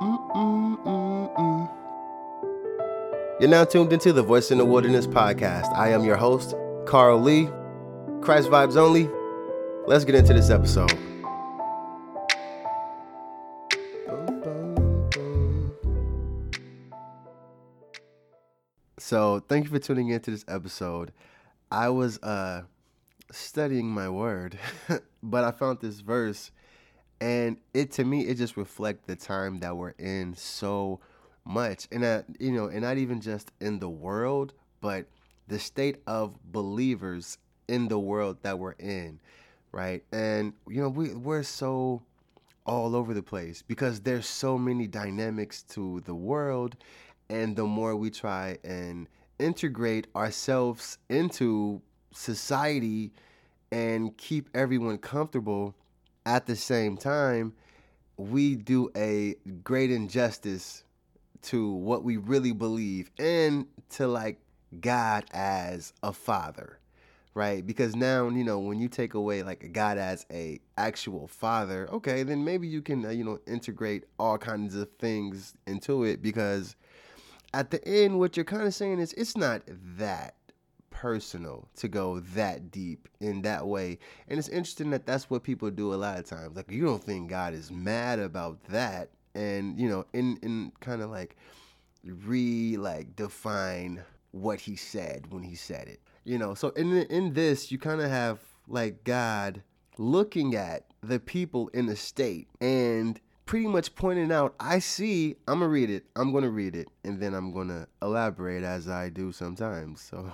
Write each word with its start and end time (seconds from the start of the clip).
Mm-mm-mm-mm. 0.00 1.70
You're 3.40 3.50
now 3.50 3.64
tuned 3.64 3.92
into 3.92 4.12
the 4.12 4.22
Voice 4.22 4.50
in 4.50 4.58
the 4.58 4.64
Wilderness 4.64 5.06
podcast. 5.06 5.72
I 5.74 5.90
am 5.90 6.04
your 6.04 6.16
host, 6.16 6.54
Karl 6.86 7.20
Lee. 7.20 7.48
Christ 8.20 8.48
vibes 8.48 8.76
only. 8.76 9.08
Let's 9.86 10.04
get 10.04 10.14
into 10.14 10.32
this 10.32 10.50
episode. 10.50 10.92
So, 18.98 19.40
thank 19.48 19.64
you 19.64 19.70
for 19.70 19.78
tuning 19.78 20.10
into 20.10 20.30
this 20.30 20.44
episode. 20.48 21.12
I 21.70 21.88
was 21.88 22.18
uh 22.22 22.62
studying 23.30 23.88
my 23.88 24.08
word, 24.08 24.58
but 25.22 25.44
I 25.44 25.50
found 25.50 25.80
this 25.80 26.00
verse 26.00 26.50
and 27.22 27.56
it 27.72 27.92
to 27.92 28.04
me 28.04 28.22
it 28.22 28.36
just 28.36 28.56
reflects 28.56 29.06
the 29.06 29.14
time 29.14 29.60
that 29.60 29.76
we're 29.76 29.94
in 29.96 30.34
so 30.34 30.98
much. 31.44 31.86
And 31.92 32.02
that, 32.02 32.24
you 32.40 32.50
know, 32.50 32.66
and 32.66 32.82
not 32.82 32.98
even 32.98 33.20
just 33.20 33.52
in 33.60 33.78
the 33.78 33.88
world, 33.88 34.52
but 34.80 35.06
the 35.46 35.60
state 35.60 36.02
of 36.08 36.36
believers 36.50 37.38
in 37.68 37.86
the 37.86 37.98
world 37.98 38.38
that 38.42 38.58
we're 38.58 38.72
in, 38.72 39.20
right? 39.70 40.02
And 40.12 40.52
you 40.68 40.82
know, 40.82 40.88
we 40.88 41.14
we're 41.14 41.44
so 41.44 42.02
all 42.66 42.96
over 42.96 43.14
the 43.14 43.22
place 43.22 43.62
because 43.62 44.00
there's 44.00 44.26
so 44.26 44.58
many 44.58 44.88
dynamics 44.88 45.62
to 45.62 46.00
the 46.00 46.14
world 46.14 46.76
and 47.30 47.54
the 47.54 47.64
more 47.64 47.94
we 47.94 48.10
try 48.10 48.58
and 48.64 49.08
integrate 49.38 50.08
ourselves 50.16 50.98
into 51.08 51.80
society 52.12 53.12
and 53.70 54.16
keep 54.16 54.48
everyone 54.54 54.98
comfortable 54.98 55.74
at 56.26 56.46
the 56.46 56.56
same 56.56 56.96
time 56.96 57.52
we 58.16 58.54
do 58.54 58.90
a 58.96 59.34
great 59.64 59.90
injustice 59.90 60.84
to 61.42 61.72
what 61.72 62.04
we 62.04 62.16
really 62.16 62.52
believe 62.52 63.10
and 63.18 63.66
to 63.90 64.06
like 64.06 64.38
God 64.80 65.24
as 65.32 65.92
a 66.02 66.12
father 66.12 66.78
right? 67.34 67.66
Because 67.66 67.96
now 67.96 68.28
you 68.28 68.44
know 68.44 68.58
when 68.58 68.78
you 68.78 68.88
take 68.88 69.14
away 69.14 69.42
like 69.42 69.72
god 69.72 69.96
as 69.96 70.26
a 70.30 70.60
actual 70.76 71.26
father 71.26 71.88
okay 71.90 72.22
then 72.24 72.44
maybe 72.44 72.68
you 72.68 72.82
can 72.82 73.06
uh, 73.06 73.08
you 73.08 73.24
know 73.24 73.38
integrate 73.46 74.04
all 74.18 74.36
kinds 74.36 74.76
of 74.76 74.90
things 74.98 75.54
into 75.66 76.04
it 76.04 76.20
because 76.20 76.76
at 77.54 77.70
the 77.70 77.86
end, 77.86 78.18
what 78.18 78.36
you're 78.36 78.44
kind 78.44 78.62
of 78.62 78.74
saying 78.74 78.98
is 78.98 79.12
it's 79.14 79.36
not 79.36 79.62
that 79.66 80.34
personal 81.02 81.68
to 81.74 81.88
go 81.88 82.20
that 82.20 82.70
deep 82.70 83.08
in 83.18 83.42
that 83.42 83.66
way. 83.66 83.98
And 84.28 84.38
it's 84.38 84.48
interesting 84.48 84.90
that 84.90 85.04
that's 85.04 85.28
what 85.28 85.42
people 85.42 85.68
do 85.68 85.92
a 85.92 85.96
lot 85.96 86.16
of 86.16 86.26
times. 86.26 86.54
Like 86.54 86.70
you 86.70 86.84
don't 86.84 87.02
think 87.02 87.28
God 87.28 87.54
is 87.54 87.72
mad 87.72 88.20
about 88.20 88.62
that, 88.68 89.10
and 89.34 89.76
you 89.80 89.88
know, 89.88 90.06
in 90.12 90.38
in 90.42 90.70
kind 90.78 91.02
of 91.02 91.10
like 91.10 91.36
re 92.04 92.76
like 92.76 93.16
define 93.16 94.04
what 94.30 94.60
he 94.60 94.76
said 94.76 95.26
when 95.30 95.42
he 95.42 95.56
said 95.56 95.88
it. 95.88 96.00
You 96.22 96.38
know, 96.38 96.54
so 96.54 96.68
in 96.70 96.92
in 96.92 97.32
this, 97.32 97.72
you 97.72 97.78
kind 97.78 98.00
of 98.00 98.08
have 98.08 98.38
like 98.68 99.02
God 99.02 99.60
looking 99.98 100.54
at 100.54 100.84
the 101.02 101.18
people 101.18 101.66
in 101.74 101.86
the 101.86 101.96
state 101.96 102.46
and 102.60 103.20
pretty 103.44 103.66
much 103.66 103.96
pointing 103.96 104.30
out, 104.30 104.54
I 104.60 104.78
see, 104.78 105.34
I'm 105.48 105.58
to 105.60 105.68
read 105.68 105.90
it. 105.90 106.04
I'm 106.14 106.32
to 106.44 106.48
read 106.48 106.76
it, 106.76 106.86
and 107.02 107.20
then 107.20 107.34
I'm 107.34 107.52
to 107.68 107.88
elaborate 108.00 108.62
as 108.62 108.88
I 108.88 109.08
do 109.08 109.32
sometimes. 109.32 110.00
So 110.00 110.30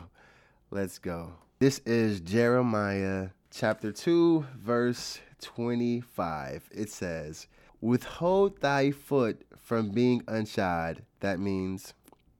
let's 0.70 0.98
go. 0.98 1.32
This 1.58 1.80
is 1.80 2.20
Jeremiah 2.20 3.30
chapter 3.50 3.90
2, 3.90 4.46
verse 4.58 5.18
25. 5.40 6.68
It 6.72 6.90
says, 6.90 7.46
Withhold 7.80 8.60
thy 8.60 8.90
foot 8.90 9.42
from 9.58 9.90
being 9.90 10.22
unshod. 10.22 10.98
That 11.20 11.40
means 11.40 11.94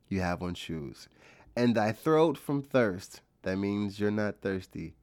you 0.09 0.21
have 0.21 0.43
on 0.43 0.55
shoes. 0.55 1.09
And 1.57 1.75
thy 1.75 1.93
throat 1.93 2.37
from 2.37 2.63
thirst. 2.63 3.21
That 3.43 3.57
means 3.57 3.99
you're 3.99 4.11
not 4.11 4.41
thirsty. 4.41 4.95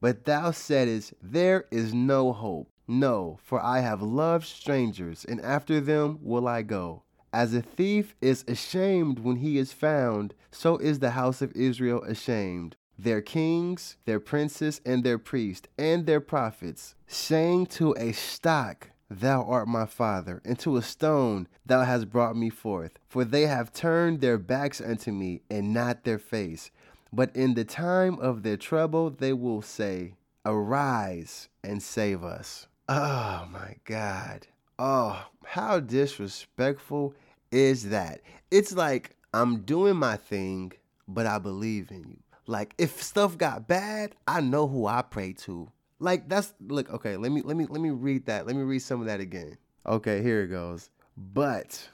But 0.00 0.24
thou 0.24 0.50
saidest, 0.50 1.12
There 1.22 1.66
is 1.70 1.92
no 1.92 2.32
hope. 2.32 2.68
No, 2.88 3.38
for 3.42 3.60
I 3.60 3.80
have 3.80 4.02
loved 4.02 4.46
strangers, 4.46 5.24
and 5.24 5.40
after 5.40 5.80
them 5.80 6.18
will 6.20 6.48
I 6.48 6.62
go. 6.62 7.04
As 7.32 7.54
a 7.54 7.62
thief 7.62 8.14
is 8.20 8.44
ashamed 8.46 9.20
when 9.20 9.36
he 9.36 9.56
is 9.56 9.72
found, 9.72 10.34
so 10.50 10.76
is 10.76 10.98
the 10.98 11.12
house 11.12 11.40
of 11.40 11.56
Israel 11.56 12.02
ashamed. 12.02 12.76
Their 12.98 13.22
kings, 13.22 13.96
their 14.04 14.20
princes, 14.20 14.82
and 14.84 15.02
their 15.02 15.18
priests, 15.18 15.66
and 15.78 16.04
their 16.04 16.20
prophets, 16.20 16.94
saying 17.06 17.66
to 17.66 17.94
a 17.94 18.12
stock, 18.12 18.90
Thou 19.08 19.44
art 19.44 19.66
my 19.66 19.86
father, 19.86 20.42
and 20.44 20.58
to 20.60 20.76
a 20.76 20.82
stone, 20.82 21.48
Thou 21.64 21.84
hast 21.84 22.10
brought 22.10 22.36
me 22.36 22.50
forth. 22.50 22.98
For 23.08 23.24
they 23.24 23.42
have 23.42 23.72
turned 23.72 24.20
their 24.20 24.38
backs 24.38 24.80
unto 24.80 25.10
me, 25.10 25.40
and 25.50 25.72
not 25.72 26.04
their 26.04 26.18
face. 26.18 26.70
But 27.12 27.34
in 27.34 27.54
the 27.54 27.64
time 27.64 28.18
of 28.18 28.42
their 28.42 28.56
trouble, 28.58 29.10
they 29.10 29.32
will 29.32 29.62
say, 29.62 30.14
Arise 30.44 31.48
and 31.64 31.82
save 31.82 32.22
us. 32.22 32.66
Oh 32.88 33.46
my 33.50 33.76
God. 33.84 34.48
Oh, 34.78 35.26
how 35.44 35.80
disrespectful 35.80 37.14
is 37.52 37.90
that? 37.90 38.20
It's 38.50 38.72
like 38.72 39.16
I'm 39.32 39.60
doing 39.60 39.96
my 39.96 40.16
thing, 40.16 40.72
but 41.06 41.26
I 41.26 41.38
believe 41.38 41.90
in 41.90 42.04
you. 42.08 42.18
Like 42.46 42.74
if 42.78 43.02
stuff 43.02 43.38
got 43.38 43.68
bad, 43.68 44.14
I 44.26 44.40
know 44.40 44.66
who 44.66 44.86
I 44.86 45.02
pray 45.02 45.32
to. 45.44 45.70
Like 46.00 46.28
that's 46.28 46.52
look, 46.66 46.90
okay, 46.90 47.16
let 47.16 47.30
me 47.30 47.42
let 47.42 47.56
me 47.56 47.66
let 47.66 47.80
me 47.80 47.90
read 47.90 48.26
that. 48.26 48.46
Let 48.46 48.56
me 48.56 48.62
read 48.62 48.80
some 48.80 49.00
of 49.00 49.06
that 49.06 49.20
again. 49.20 49.56
Okay, 49.86 50.22
here 50.22 50.42
it 50.42 50.48
goes. 50.48 50.90
But 51.16 51.88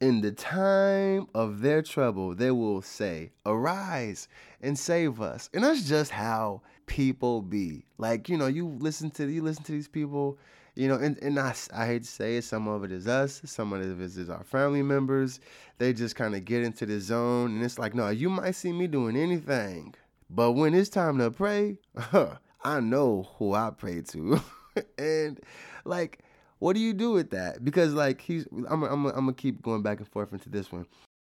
in 0.00 0.20
the 0.20 0.32
time 0.32 1.26
of 1.34 1.60
their 1.60 1.82
trouble, 1.82 2.34
they 2.34 2.50
will 2.50 2.82
say, 2.82 3.30
Arise 3.44 4.28
and 4.60 4.78
save 4.78 5.20
us. 5.20 5.48
And 5.54 5.64
that's 5.64 5.88
just 5.88 6.10
how 6.10 6.62
people 6.86 7.42
be. 7.42 7.86
Like, 7.98 8.28
you 8.28 8.36
know, 8.36 8.46
you 8.46 8.76
listen 8.78 9.10
to 9.12 9.28
you 9.30 9.42
listen 9.42 9.64
to 9.64 9.72
these 9.72 9.88
people, 9.88 10.38
you 10.76 10.88
know, 10.88 10.94
and, 10.94 11.18
and 11.22 11.38
I, 11.38 11.54
I 11.74 11.86
hate 11.86 12.02
to 12.02 12.08
say 12.08 12.36
it, 12.36 12.44
some 12.44 12.68
of 12.68 12.84
it 12.84 12.92
is 12.92 13.08
us, 13.08 13.40
some 13.44 13.72
of 13.72 13.80
it 13.80 14.00
is 14.00 14.30
our 14.30 14.44
family 14.44 14.82
members. 14.82 15.40
They 15.78 15.92
just 15.92 16.14
kind 16.14 16.34
of 16.34 16.44
get 16.44 16.62
into 16.62 16.86
the 16.86 17.00
zone 17.00 17.56
and 17.56 17.64
it's 17.64 17.78
like, 17.78 17.94
no, 17.94 18.08
you 18.10 18.28
might 18.28 18.54
see 18.54 18.72
me 18.72 18.86
doing 18.86 19.16
anything. 19.16 19.94
But 20.28 20.52
when 20.52 20.74
it's 20.74 20.90
time 20.90 21.18
to 21.18 21.30
pray, 21.30 21.78
I 22.64 22.80
know 22.80 23.28
who 23.38 23.54
I 23.54 23.70
pray 23.70 24.02
to. 24.02 24.40
and 24.98 25.40
like 25.84 26.20
what 26.58 26.74
do 26.74 26.80
you 26.80 26.92
do 26.92 27.12
with 27.12 27.30
that? 27.30 27.64
Because 27.64 27.92
like 27.94 28.20
he's, 28.20 28.46
I'm, 28.68 28.82
I'm, 28.82 29.06
I'm 29.06 29.12
gonna 29.12 29.32
keep 29.32 29.62
going 29.62 29.82
back 29.82 29.98
and 29.98 30.08
forth 30.08 30.32
into 30.32 30.48
this 30.48 30.72
one. 30.72 30.86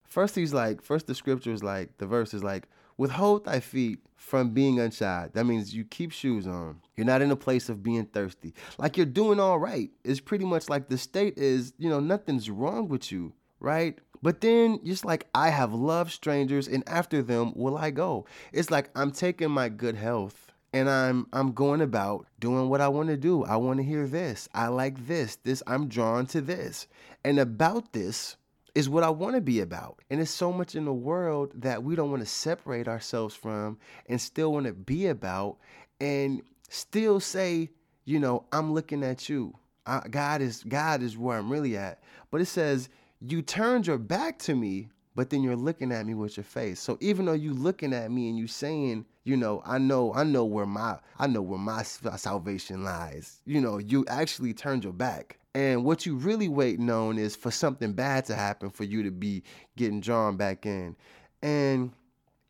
First, 0.07 0.35
he's 0.35 0.53
like, 0.53 0.81
first 0.81 1.07
the 1.07 1.15
scripture 1.15 1.51
is 1.51 1.63
like, 1.63 1.97
the 1.97 2.07
verse 2.07 2.33
is 2.33 2.43
like, 2.43 2.67
withhold 2.99 3.45
thy 3.45 3.61
feet 3.61 4.05
from 4.17 4.49
being 4.49 4.75
unshod. 4.75 5.31
That 5.31 5.45
means 5.45 5.73
you 5.73 5.85
keep 5.85 6.11
shoes 6.11 6.45
on. 6.45 6.81
You're 6.97 7.07
not 7.07 7.21
in 7.21 7.31
a 7.31 7.35
place 7.37 7.69
of 7.69 7.81
being 7.81 8.05
thirsty. 8.05 8.53
Like 8.77 8.97
you're 8.97 9.05
doing 9.05 9.39
all 9.39 9.57
right. 9.57 9.89
It's 10.03 10.19
pretty 10.19 10.43
much 10.43 10.67
like 10.67 10.89
the 10.89 10.97
state 10.97 11.37
is, 11.37 11.71
you 11.77 11.89
know, 11.89 12.01
nothing's 12.01 12.49
wrong 12.49 12.89
with 12.89 13.09
you, 13.09 13.31
right? 13.61 13.97
But 14.21 14.41
then 14.41 14.81
just 14.83 15.05
like 15.05 15.27
I 15.33 15.49
have 15.49 15.73
loved 15.73 16.11
strangers 16.11 16.67
and 16.67 16.83
after 16.87 17.23
them 17.23 17.53
will 17.55 17.77
I 17.77 17.89
go. 17.89 18.25
It's 18.51 18.69
like 18.69 18.89
I'm 18.95 19.11
taking 19.11 19.49
my 19.49 19.69
good 19.69 19.95
health 19.95 20.51
and 20.73 20.89
I'm 20.89 21.25
I'm 21.31 21.53
going 21.53 21.79
about 21.79 22.27
doing 22.37 22.67
what 22.67 22.81
I 22.81 22.89
want 22.89 23.07
to 23.07 23.17
do. 23.17 23.45
I 23.45 23.55
want 23.55 23.77
to 23.77 23.83
hear 23.83 24.07
this. 24.07 24.49
I 24.53 24.67
like 24.67 25.07
this. 25.07 25.37
This 25.37 25.63
I'm 25.65 25.87
drawn 25.87 26.25
to 26.27 26.41
this. 26.41 26.85
And 27.23 27.39
about 27.39 27.93
this 27.93 28.35
is 28.75 28.89
what 28.89 29.03
I 29.03 29.09
want 29.09 29.35
to 29.35 29.41
be 29.41 29.61
about. 29.61 29.99
And 30.09 30.19
it's 30.19 30.31
so 30.31 30.51
much 30.51 30.75
in 30.75 30.85
the 30.85 30.93
world 30.93 31.51
that 31.55 31.83
we 31.83 31.95
don't 31.95 32.11
want 32.11 32.21
to 32.21 32.29
separate 32.29 32.87
ourselves 32.87 33.35
from 33.35 33.77
and 34.07 34.19
still 34.19 34.53
want 34.53 34.65
to 34.65 34.73
be 34.73 35.07
about 35.07 35.57
and 35.99 36.41
still 36.69 37.19
say, 37.19 37.69
you 38.05 38.19
know, 38.19 38.45
I'm 38.51 38.73
looking 38.73 39.03
at 39.03 39.29
you. 39.29 39.55
I, 39.85 40.07
God 40.09 40.41
is 40.41 40.63
God 40.63 41.01
is 41.01 41.17
where 41.17 41.37
I'm 41.37 41.51
really 41.51 41.77
at. 41.77 42.01
But 42.31 42.41
it 42.41 42.45
says 42.45 42.89
you 43.21 43.41
turned 43.41 43.87
your 43.87 43.97
back 43.97 44.39
to 44.39 44.55
me 44.55 44.89
but 45.19 45.29
then 45.31 45.43
you're 45.43 45.55
looking 45.57 45.91
at 45.91 46.05
me 46.05 46.13
with 46.13 46.37
your 46.37 46.45
face. 46.45 46.79
So 46.79 46.97
even 47.01 47.25
though 47.25 47.33
you 47.33 47.53
looking 47.53 47.93
at 47.93 48.09
me 48.09 48.29
and 48.29 48.37
you 48.37 48.47
saying, 48.47 49.05
you 49.25 49.35
know, 49.35 49.61
I 49.65 49.77
know, 49.77 50.13
I 50.13 50.23
know 50.23 50.45
where 50.45 50.65
my, 50.65 50.97
I 51.17 51.27
know 51.27 51.41
where 51.41 51.59
my 51.59 51.83
salvation 51.83 52.85
lies. 52.85 53.41
You 53.45 53.59
know, 53.59 53.79
you 53.79 54.05
actually 54.07 54.53
turned 54.53 54.85
your 54.85 54.93
back. 54.93 55.38
And 55.55 55.83
what 55.83 56.05
you 56.05 56.15
really 56.15 56.47
waiting 56.47 56.89
on 56.89 57.17
is 57.17 57.35
for 57.35 57.51
something 57.51 57.93
bad 57.93 58.25
to 58.25 58.35
happen 58.35 58.69
for 58.69 58.83
you 58.83 59.03
to 59.03 59.11
be 59.11 59.43
getting 59.75 59.99
drawn 59.99 60.37
back 60.37 60.65
in. 60.65 60.95
And 61.41 61.91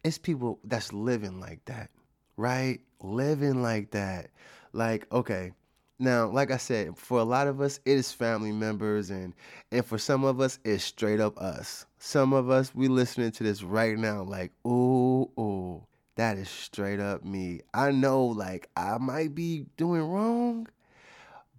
it's 0.04 0.18
people 0.18 0.60
that's 0.64 0.92
living 0.92 1.40
like 1.40 1.64
that, 1.66 1.90
right? 2.38 2.80
Living 3.02 3.62
like 3.62 3.92
that. 3.92 4.32
Like, 4.74 5.12
okay, 5.12 5.54
now, 6.02 6.28
like 6.28 6.50
I 6.50 6.58
said, 6.58 6.98
for 6.98 7.20
a 7.20 7.24
lot 7.26 7.48
of 7.48 7.60
us, 7.60 7.82
it 7.86 7.98
is 7.98 8.14
family 8.14 8.54
members, 8.54 9.10
and 9.10 9.34
and 9.70 9.86
for 9.86 9.98
some 9.98 10.24
of 10.24 10.40
us, 10.40 10.58
it's 10.64 10.84
straight 10.84 11.20
up 11.20 11.38
us. 11.38 11.86
Some 11.98 12.32
of 12.32 12.50
us, 12.50 12.74
we 12.74 12.88
listening 12.88 13.32
to 13.32 13.44
this 13.44 13.64
right 13.64 13.98
now, 13.98 14.24
like, 14.24 14.54
ooh, 14.66 15.30
ooh, 15.38 15.84
that 16.16 16.38
is 16.38 16.50
straight 16.50 17.02
up 17.02 17.26
me. 17.26 17.62
I 17.74 17.92
know, 17.92 18.26
like, 18.26 18.70
I 18.78 18.98
might 18.98 19.36
be 19.36 19.66
doing 19.76 20.04
wrong, 20.04 20.68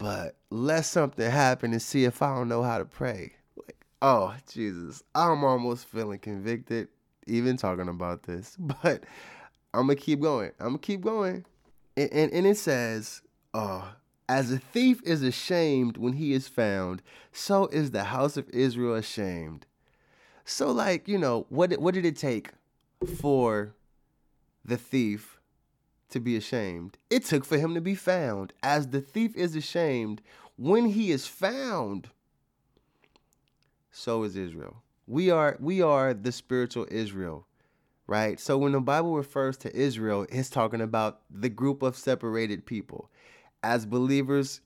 but 0.00 0.35
let 0.49 0.87
something 0.87 1.31
happen 1.31 1.73
and 1.73 1.82
see 1.82 2.05
if 2.05 2.23
I 2.23 2.35
don't 2.35 2.49
know 2.49 2.62
how 2.62 2.79
to 2.79 2.87
pray. 2.87 3.35
Like, 3.55 3.85
oh, 4.00 4.35
Jesus. 4.50 5.05
I'm 5.14 5.44
almost 5.44 5.87
feeling 5.87 6.19
convicted 6.19 6.88
even 7.26 7.58
talking 7.58 7.87
about 7.87 8.23
this, 8.23 8.56
but 8.58 9.05
I'm 9.75 9.87
to 9.88 9.94
keep 9.94 10.20
going. 10.20 10.52
I'm 10.58 10.73
to 10.73 10.79
keep 10.79 11.02
going. 11.02 11.44
And, 11.99 12.11
and, 12.12 12.32
and 12.32 12.47
it 12.47 12.56
says, 12.56 13.20
oh, 13.52 13.93
as 14.26 14.50
a 14.50 14.58
thief 14.58 15.02
is 15.05 15.23
ashamed 15.23 15.99
when 15.99 16.14
he 16.14 16.32
is 16.32 16.49
found, 16.49 17.02
so 17.31 17.67
is 17.67 17.91
the 17.91 18.05
house 18.05 18.38
of 18.38 18.49
Israel 18.50 18.94
ashamed. 18.94 19.67
So, 20.47 20.73
like, 20.73 21.08
you 21.08 21.19
know, 21.19 21.44
what, 21.50 21.79
what 21.79 21.93
did 21.93 22.06
it 22.06 22.17
take 22.17 22.52
for 23.19 23.75
the 24.64 24.79
thief 24.79 25.39
to 26.10 26.20
be 26.20 26.36
ashamed? 26.36 26.98
It 27.08 27.24
took 27.24 27.44
for 27.44 27.58
him 27.58 27.74
to 27.74 27.80
be 27.80 27.94
found. 27.94 28.52
As 28.62 28.88
the 28.88 29.00
thief 29.00 29.36
is 29.36 29.56
ashamed 29.56 30.22
when 30.56 30.86
he 30.86 31.10
is 31.10 31.26
found, 31.26 32.08
so 33.90 34.22
is 34.22 34.36
Israel. 34.36 34.82
We 35.06 35.30
are 35.30 35.56
we 35.60 35.82
are 35.82 36.14
the 36.14 36.32
spiritual 36.32 36.86
Israel, 36.90 37.46
right? 38.06 38.38
So 38.38 38.58
when 38.58 38.72
the 38.72 38.80
Bible 38.80 39.16
refers 39.16 39.56
to 39.58 39.74
Israel, 39.76 40.26
it's 40.30 40.50
talking 40.50 40.80
about 40.80 41.20
the 41.30 41.48
group 41.48 41.82
of 41.82 41.96
separated 41.96 42.66
people 42.66 43.10
as 43.62 43.86
believers, 43.86 44.60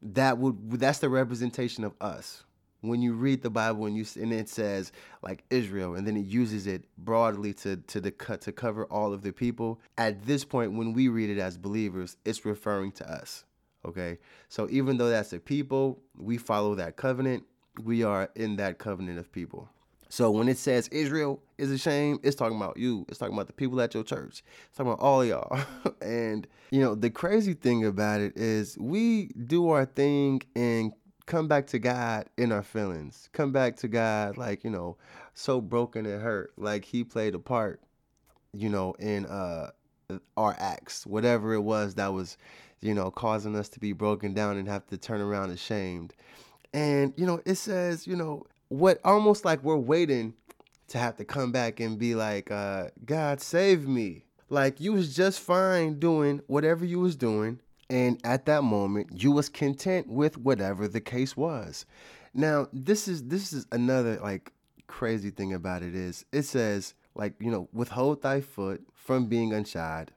that 0.00 0.38
would 0.38 0.72
that's 0.72 0.98
the 0.98 1.08
representation 1.08 1.84
of 1.84 1.94
us. 2.00 2.44
When 2.82 3.00
you 3.00 3.14
read 3.14 3.42
the 3.42 3.50
Bible 3.50 3.86
and 3.86 3.96
you 3.96 4.04
and 4.20 4.32
it 4.32 4.48
says 4.48 4.92
like 5.22 5.44
Israel, 5.50 5.94
and 5.94 6.06
then 6.06 6.16
it 6.16 6.26
uses 6.26 6.66
it 6.66 6.84
broadly 6.98 7.54
to 7.54 7.76
to 7.76 8.00
the 8.00 8.10
cut 8.10 8.42
to 8.42 8.52
cover 8.52 8.84
all 8.86 9.12
of 9.12 9.22
the 9.22 9.32
people. 9.32 9.80
At 9.96 10.24
this 10.24 10.44
point, 10.44 10.72
when 10.72 10.92
we 10.92 11.08
read 11.08 11.30
it 11.30 11.38
as 11.38 11.56
believers, 11.56 12.16
it's 12.24 12.44
referring 12.44 12.92
to 12.92 13.10
us. 13.10 13.44
Okay, 13.84 14.18
so 14.48 14.68
even 14.70 14.96
though 14.96 15.08
that's 15.08 15.32
a 15.32 15.40
people, 15.40 16.00
we 16.16 16.38
follow 16.38 16.74
that 16.76 16.96
covenant. 16.96 17.44
We 17.82 18.04
are 18.04 18.30
in 18.34 18.56
that 18.56 18.78
covenant 18.78 19.18
of 19.18 19.32
people. 19.32 19.68
So 20.12 20.30
when 20.30 20.46
it 20.46 20.58
says 20.58 20.88
Israel 20.88 21.40
is 21.56 21.70
ashamed, 21.70 22.20
it's 22.22 22.36
talking 22.36 22.58
about 22.58 22.76
you. 22.76 23.06
It's 23.08 23.16
talking 23.16 23.32
about 23.32 23.46
the 23.46 23.54
people 23.54 23.80
at 23.80 23.94
your 23.94 24.04
church. 24.04 24.44
It's 24.68 24.76
talking 24.76 24.92
about 24.92 25.02
all 25.02 25.24
y'all. 25.24 25.58
and 26.02 26.46
you 26.70 26.80
know, 26.80 26.94
the 26.94 27.08
crazy 27.08 27.54
thing 27.54 27.86
about 27.86 28.20
it 28.20 28.36
is 28.36 28.76
we 28.78 29.28
do 29.28 29.70
our 29.70 29.86
thing 29.86 30.42
and 30.54 30.92
come 31.32 31.48
back 31.48 31.66
to 31.66 31.78
God 31.78 32.26
in 32.36 32.52
our 32.52 32.62
feelings. 32.62 33.30
Come 33.32 33.52
back 33.52 33.76
to 33.76 33.88
God 33.88 34.36
like, 34.36 34.64
you 34.64 34.68
know, 34.68 34.98
so 35.32 35.62
broken 35.62 36.04
and 36.04 36.20
hurt. 36.20 36.52
Like 36.58 36.84
he 36.84 37.04
played 37.04 37.34
a 37.34 37.38
part, 37.38 37.80
you 38.52 38.68
know, 38.68 38.92
in 38.98 39.24
uh 39.24 39.70
our 40.36 40.54
acts, 40.58 41.06
whatever 41.06 41.54
it 41.54 41.62
was 41.62 41.94
that 41.94 42.12
was, 42.12 42.36
you 42.82 42.92
know, 42.92 43.10
causing 43.10 43.56
us 43.56 43.70
to 43.70 43.80
be 43.80 43.94
broken 43.94 44.34
down 44.34 44.58
and 44.58 44.68
have 44.68 44.86
to 44.88 44.98
turn 44.98 45.22
around 45.22 45.48
ashamed. 45.48 46.12
And, 46.74 47.14
you 47.16 47.24
know, 47.24 47.40
it 47.46 47.54
says, 47.54 48.06
you 48.06 48.14
know, 48.14 48.44
what 48.68 49.00
almost 49.02 49.46
like 49.46 49.64
we're 49.64 49.76
waiting 49.76 50.34
to 50.88 50.98
have 50.98 51.16
to 51.16 51.24
come 51.24 51.50
back 51.50 51.80
and 51.80 51.98
be 51.98 52.14
like, 52.14 52.50
uh, 52.50 52.88
God 53.06 53.40
save 53.40 53.88
me. 53.88 54.26
Like 54.50 54.80
you 54.80 54.92
was 54.92 55.16
just 55.16 55.40
fine 55.40 55.98
doing 55.98 56.42
whatever 56.46 56.84
you 56.84 57.00
was 57.00 57.16
doing, 57.16 57.61
and 57.90 58.20
at 58.24 58.46
that 58.46 58.62
moment 58.62 59.22
you 59.22 59.32
was 59.32 59.48
content 59.48 60.08
with 60.08 60.38
whatever 60.38 60.88
the 60.88 61.00
case 61.00 61.36
was. 61.36 61.86
Now 62.34 62.68
this 62.72 63.08
is 63.08 63.24
this 63.24 63.52
is 63.52 63.66
another 63.72 64.18
like 64.20 64.52
crazy 64.86 65.30
thing 65.30 65.54
about 65.54 65.82
it 65.82 65.94
is 65.94 66.24
it 66.32 66.42
says 66.42 66.94
like 67.14 67.34
you 67.40 67.50
know 67.50 67.68
withhold 67.72 68.22
thy 68.22 68.40
foot 68.40 68.82
from 68.94 69.26
being 69.26 69.50
unshod, 69.50 70.08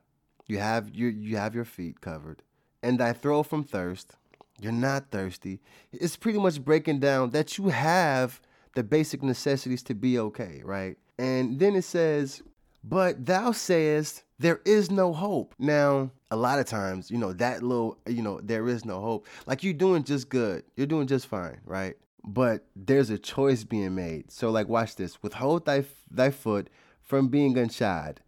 you 0.46 0.58
have 0.58 0.90
your 0.90 1.10
you 1.10 1.36
have 1.36 1.54
your 1.54 1.64
feet 1.64 2.00
covered, 2.00 2.42
and 2.82 2.98
thy 2.98 3.12
throat 3.12 3.44
from 3.44 3.64
thirst. 3.64 4.16
You're 4.58 4.72
not 4.72 5.10
thirsty. 5.10 5.60
It's 5.92 6.16
pretty 6.16 6.38
much 6.38 6.64
breaking 6.64 7.00
down 7.00 7.30
that 7.30 7.58
you 7.58 7.68
have 7.68 8.40
the 8.74 8.82
basic 8.82 9.22
necessities 9.22 9.82
to 9.82 9.94
be 9.94 10.18
okay, 10.18 10.62
right? 10.64 10.96
And 11.18 11.58
then 11.58 11.76
it 11.76 11.82
says, 11.82 12.42
But 12.88 13.26
thou 13.26 13.50
sayest, 13.50 14.22
there 14.38 14.60
is 14.64 14.92
no 14.92 15.12
hope. 15.12 15.54
Now, 15.58 16.12
a 16.30 16.36
lot 16.36 16.60
of 16.60 16.66
times, 16.66 17.10
you 17.10 17.18
know, 17.18 17.32
that 17.32 17.62
little, 17.62 17.98
you 18.06 18.22
know, 18.22 18.40
there 18.40 18.68
is 18.68 18.84
no 18.84 19.00
hope. 19.00 19.26
Like 19.44 19.64
you're 19.64 19.74
doing 19.74 20.04
just 20.04 20.28
good, 20.28 20.62
you're 20.76 20.86
doing 20.86 21.08
just 21.08 21.26
fine, 21.26 21.60
right? 21.64 21.96
But 22.24 22.64
there's 22.76 23.10
a 23.10 23.18
choice 23.18 23.64
being 23.64 23.94
made. 23.96 24.30
So, 24.30 24.50
like, 24.50 24.68
watch 24.68 24.96
this 24.96 25.20
withhold 25.22 25.64
thy, 25.64 25.84
thy 26.10 26.30
foot 26.30 26.70
from 27.00 27.28
being 27.28 27.54
unshod 27.54 28.18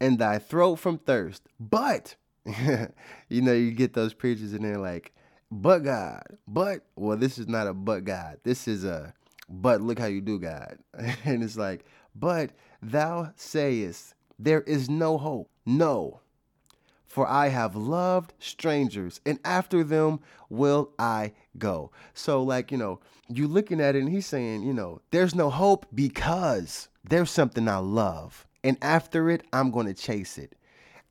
and 0.00 0.18
thy 0.18 0.38
throat 0.38 0.76
from 0.76 0.98
thirst. 0.98 1.42
But, 1.58 2.16
you 2.46 3.40
know, 3.40 3.52
you 3.52 3.70
get 3.72 3.94
those 3.94 4.14
preachers 4.14 4.52
in 4.52 4.62
there 4.62 4.78
like, 4.78 5.14
but 5.50 5.80
God, 5.80 6.22
but, 6.46 6.80
well, 6.96 7.16
this 7.16 7.38
is 7.38 7.46
not 7.48 7.66
a 7.66 7.74
but 7.74 8.04
God. 8.04 8.38
This 8.42 8.66
is 8.68 8.84
a, 8.84 9.12
but 9.48 9.82
look 9.82 9.98
how 9.98 10.06
you 10.06 10.20
do, 10.22 10.38
God. 10.38 10.78
and 11.24 11.42
it's 11.42 11.56
like, 11.56 11.84
but 12.14 12.50
thou 12.82 13.32
sayest, 13.36 14.14
there 14.38 14.62
is 14.62 14.90
no 14.90 15.18
hope. 15.18 15.48
No, 15.64 16.20
for 17.06 17.28
I 17.28 17.48
have 17.48 17.76
loved 17.76 18.32
strangers, 18.38 19.20
and 19.26 19.38
after 19.44 19.84
them 19.84 20.20
will 20.48 20.90
I 20.98 21.32
go. 21.58 21.90
So, 22.14 22.42
like, 22.42 22.72
you 22.72 22.78
know, 22.78 23.00
you 23.28 23.46
looking 23.46 23.80
at 23.80 23.94
it, 23.94 24.00
and 24.00 24.10
he's 24.10 24.26
saying, 24.26 24.62
you 24.62 24.72
know, 24.72 25.00
there's 25.10 25.34
no 25.34 25.50
hope 25.50 25.86
because 25.94 26.88
there's 27.04 27.30
something 27.30 27.68
I 27.68 27.76
love. 27.76 28.46
And 28.64 28.78
after 28.80 29.30
it, 29.30 29.44
I'm 29.52 29.70
going 29.70 29.86
to 29.86 29.94
chase 29.94 30.38
it. 30.38 30.54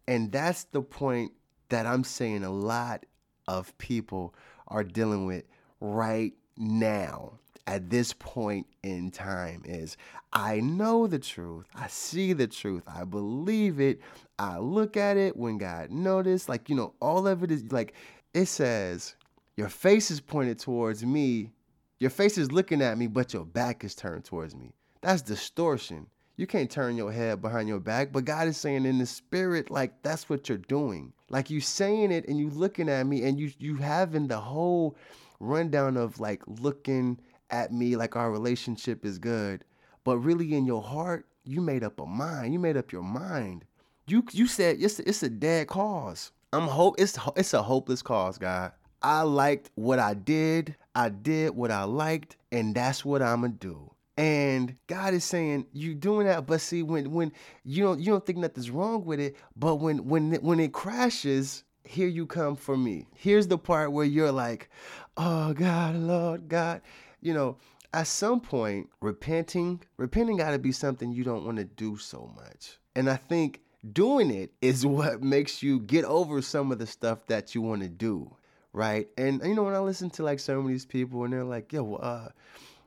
And 0.08 0.32
that's 0.32 0.64
the 0.66 0.82
point 0.82 1.34
that 1.70 1.86
I'm 1.86 2.04
saying 2.04 2.44
a 2.44 2.52
lot 2.52 3.06
of 3.48 3.78
people 3.78 4.34
are 4.68 4.84
dealing 4.84 5.26
with 5.26 5.44
right 5.80 6.34
now 6.58 7.34
at 7.68 7.90
this 7.90 8.14
point 8.14 8.68
in 8.84 9.12
time 9.12 9.62
is 9.66 9.98
I 10.34 10.60
know 10.60 11.08
the 11.08 11.20
truth. 11.20 11.66
I 11.76 11.88
see 11.88 12.34
the 12.34 12.48
truth. 12.48 12.84
I 12.88 13.04
believe 13.04 13.80
it. 13.80 14.02
I 14.40 14.58
look 14.58 14.98
at 14.98 15.18
it 15.18 15.36
when 15.38 15.58
God 15.58 15.92
noticed. 15.92 16.50
Like, 16.50 16.70
you 16.70 16.76
know, 16.76 16.94
all 17.02 17.28
of 17.28 17.44
it 17.44 17.52
is 17.52 17.72
like 17.72 17.94
it 18.34 18.46
says, 18.46 19.16
your 19.58 19.70
face 19.70 20.10
is 20.12 20.22
pointed 20.22 20.60
towards 20.60 21.06
me. 21.06 21.52
Your 22.00 22.10
face 22.10 22.38
is 22.38 22.52
looking 22.52 22.82
at 22.82 22.98
me, 22.98 23.08
but 23.08 23.34
your 23.34 23.46
back 23.46 23.84
is 23.84 23.94
turned 23.94 24.26
towards 24.26 24.56
me. 24.56 24.74
That's 25.02 25.22
distortion. 25.22 26.08
You 26.38 26.48
can't 26.48 26.72
turn 26.72 26.98
your 26.98 27.12
head 27.12 27.42
behind 27.42 27.68
your 27.68 27.80
back, 27.80 28.12
but 28.12 28.26
God 28.26 28.48
is 28.48 28.58
saying 28.58 28.86
in 28.86 28.98
the 28.98 29.06
spirit, 29.06 29.70
like 29.70 30.02
that's 30.02 30.30
what 30.30 30.50
you're 30.50 30.58
doing. 30.58 31.14
Like 31.30 31.50
you 31.50 31.62
saying 31.62 32.12
it 32.12 32.28
and 32.28 32.40
you 32.40 32.50
looking 32.50 32.90
at 32.90 33.06
me 33.06 33.24
and 33.24 33.40
you 33.40 33.52
you 33.60 33.76
having 33.76 34.28
the 34.28 34.40
whole 34.40 34.96
rundown 35.40 35.98
of 35.98 36.20
like 36.20 36.42
looking 36.48 37.20
at 37.52 37.72
me 37.72 37.96
like 37.96 38.16
our 38.16 38.32
relationship 38.32 39.06
is 39.06 39.20
good, 39.20 39.64
but 40.04 40.18
really 40.18 40.54
in 40.54 40.66
your 40.66 40.82
heart, 40.82 41.26
you 41.44 41.62
made 41.62 41.84
up 41.84 42.00
a 42.00 42.06
mind. 42.06 42.54
You 42.54 42.60
made 42.60 42.78
up 42.78 42.92
your 42.92 43.04
mind. 43.04 43.66
You 44.08 44.26
you 44.32 44.48
said 44.48 44.78
it's 44.80 45.00
it's 45.00 45.24
a 45.24 45.30
dead 45.30 45.68
cause. 45.68 46.32
I'm 46.54 46.68
hope 46.68 46.96
it's 46.98 47.18
it's 47.36 47.54
a 47.54 47.62
hopeless 47.62 48.02
cause, 48.02 48.38
God. 48.38 48.72
I 49.02 49.22
liked 49.22 49.72
what 49.76 50.00
I 50.00 50.14
did. 50.14 50.76
I 50.94 51.10
did 51.10 51.56
what 51.56 51.72
I 51.72 51.84
liked, 51.84 52.38
and 52.52 52.76
that's 52.76 53.06
what 53.06 53.22
I'm 53.22 53.42
gonna 53.42 53.54
do. 53.54 53.92
And 54.18 54.76
God 54.88 55.14
is 55.14 55.24
saying 55.24 55.66
you 55.72 55.96
doing 55.96 56.28
that, 56.28 56.46
but 56.46 56.62
see 56.62 56.84
when 56.84 57.12
when 57.12 57.32
you 57.64 57.84
don't 57.84 58.00
you 58.00 58.08
don't 58.08 58.26
think 58.26 58.40
nothing's 58.40 58.70
wrong 58.70 59.06
with 59.06 59.20
it, 59.20 59.36
but 59.56 59.76
when 59.76 60.06
when 60.08 60.34
when 60.36 60.60
it 60.60 60.74
crashes, 60.74 61.64
here 61.84 62.08
you 62.08 62.26
come 62.26 62.56
for 62.56 62.78
me. 62.78 63.08
Here's 63.16 63.48
the 63.48 63.58
part 63.58 63.92
where 63.92 64.06
you're 64.06 64.32
like, 64.32 64.70
oh 65.18 65.54
God, 65.54 65.96
Lord 65.96 66.50
God, 66.50 66.82
you 67.22 67.34
know, 67.34 67.58
at 67.94 68.08
some 68.08 68.40
point, 68.40 68.90
repenting, 69.02 69.82
repenting 69.98 70.38
got 70.38 70.52
to 70.52 70.60
be 70.60 70.72
something 70.72 71.12
you 71.12 71.24
don't 71.24 71.46
want 71.46 71.58
to 71.58 71.66
do 71.66 71.98
so 71.98 72.32
much. 72.36 72.78
And 72.96 73.10
I 73.10 73.18
think 73.18 73.62
doing 73.94 74.32
it 74.32 74.52
is 74.62 74.86
what 74.86 75.22
makes 75.22 75.62
you 75.64 75.80
get 75.80 76.06
over 76.06 76.42
some 76.42 76.72
of 76.72 76.80
the 76.80 76.88
stuff 76.88 77.26
that 77.28 77.54
you 77.56 77.62
want 77.62 77.82
to 77.82 77.90
do, 77.90 78.36
right? 78.74 79.08
And 79.18 79.42
you 79.44 79.56
know, 79.56 79.64
when 79.64 79.74
I 79.74 79.80
listen 79.80 80.10
to 80.12 80.24
like 80.24 80.40
some 80.40 80.60
of 80.60 80.68
these 80.68 80.86
people 80.86 81.24
and 81.24 81.34
they're 81.34 81.44
like, 81.44 81.74
"Yo, 81.74 81.96
uh, 81.96 82.30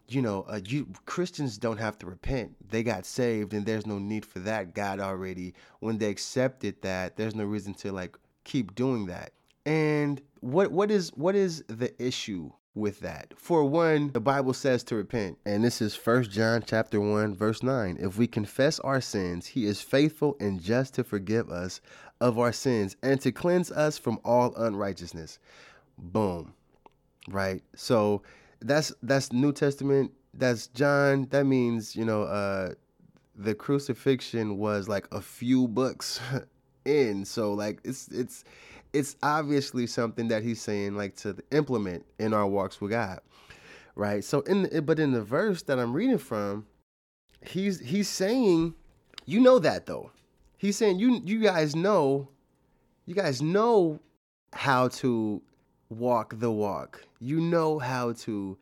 you 0.08 0.22
know, 0.22 0.44
uh, 0.48 0.60
you 0.66 0.86
Christians 1.06 1.58
don't 1.58 1.78
have 1.78 1.98
to 1.98 2.06
repent. 2.06 2.56
They 2.70 2.82
got 2.82 3.06
saved, 3.06 3.54
and 3.54 3.64
there's 3.64 3.86
no 3.86 3.98
need 3.98 4.26
for 4.26 4.38
that. 4.40 4.74
God 4.74 5.00
already, 5.00 5.54
when 5.80 5.98
they 5.98 6.10
accepted 6.10 6.80
that, 6.82 7.16
there's 7.16 7.34
no 7.34 7.44
reason 7.44 7.74
to 7.74 7.92
like 7.92 8.16
keep 8.44 8.74
doing 8.74 9.06
that. 9.06 9.32
And 9.66 10.20
what 10.40 10.72
what 10.72 10.90
is 10.90 11.10
what 11.14 11.34
is 11.34 11.64
the 11.68 11.94
issue 12.02 12.50
with 12.74 13.00
that. 13.00 13.32
For 13.36 13.64
one, 13.64 14.10
the 14.12 14.20
Bible 14.20 14.52
says 14.52 14.82
to 14.84 14.96
repent, 14.96 15.38
and 15.46 15.64
this 15.64 15.80
is 15.80 15.94
First 15.94 16.30
John 16.30 16.62
chapter 16.66 17.00
1 17.00 17.34
verse 17.34 17.62
9. 17.62 17.98
If 18.00 18.18
we 18.18 18.26
confess 18.26 18.80
our 18.80 19.00
sins, 19.00 19.46
he 19.46 19.66
is 19.66 19.80
faithful 19.80 20.36
and 20.40 20.60
just 20.60 20.94
to 20.94 21.04
forgive 21.04 21.50
us 21.50 21.80
of 22.20 22.38
our 22.38 22.52
sins 22.52 22.96
and 23.02 23.20
to 23.20 23.32
cleanse 23.32 23.70
us 23.70 23.98
from 23.98 24.18
all 24.24 24.54
unrighteousness. 24.56 25.38
Boom. 25.98 26.54
Right? 27.28 27.62
So 27.76 28.22
that's 28.60 28.92
that's 29.02 29.32
New 29.32 29.52
Testament, 29.52 30.12
that's 30.32 30.66
John. 30.68 31.28
That 31.30 31.44
means, 31.44 31.94
you 31.94 32.04
know, 32.04 32.22
uh 32.22 32.74
the 33.36 33.54
crucifixion 33.54 34.58
was 34.58 34.88
like 34.88 35.08
a 35.12 35.20
few 35.20 35.68
books 35.68 36.20
in. 36.84 37.24
So 37.24 37.52
like 37.52 37.80
it's 37.84 38.08
it's 38.08 38.44
it's 38.94 39.16
obviously 39.22 39.86
something 39.86 40.28
that 40.28 40.42
he's 40.42 40.62
saying 40.62 40.96
like 40.96 41.16
to 41.16 41.36
implement 41.50 42.06
in 42.18 42.32
our 42.32 42.46
walks 42.46 42.80
with 42.80 42.92
God, 42.92 43.20
right? 43.96 44.22
So 44.22 44.40
in 44.42 44.62
the, 44.62 44.80
but 44.82 44.98
in 44.98 45.12
the 45.12 45.22
verse 45.22 45.62
that 45.62 45.78
I'm 45.78 45.92
reading 45.92 46.18
from, 46.18 46.66
he's 47.44 47.80
he's 47.80 48.08
saying, 48.08 48.74
you 49.26 49.40
know 49.40 49.58
that 49.58 49.86
though. 49.86 50.10
He's 50.56 50.76
saying 50.76 51.00
you 51.00 51.20
you 51.24 51.40
guys 51.40 51.74
know, 51.74 52.28
you 53.04 53.14
guys 53.14 53.42
know 53.42 53.98
how 54.52 54.88
to 54.88 55.42
walk 55.90 56.38
the 56.38 56.52
walk. 56.52 57.04
You 57.20 57.40
know 57.40 57.80
how 57.80 58.12
to 58.12 58.56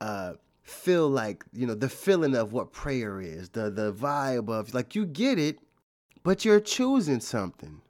uh 0.00 0.32
feel 0.62 1.08
like, 1.08 1.44
you 1.52 1.66
know, 1.66 1.74
the 1.74 1.88
feeling 1.88 2.34
of 2.34 2.52
what 2.52 2.72
prayer 2.72 3.20
is, 3.20 3.50
the 3.50 3.70
the 3.70 3.92
vibe 3.92 4.48
of 4.48 4.74
like 4.74 4.96
you 4.96 5.06
get 5.06 5.38
it, 5.38 5.60
but 6.24 6.44
you're 6.44 6.60
choosing 6.60 7.20
something. 7.20 7.80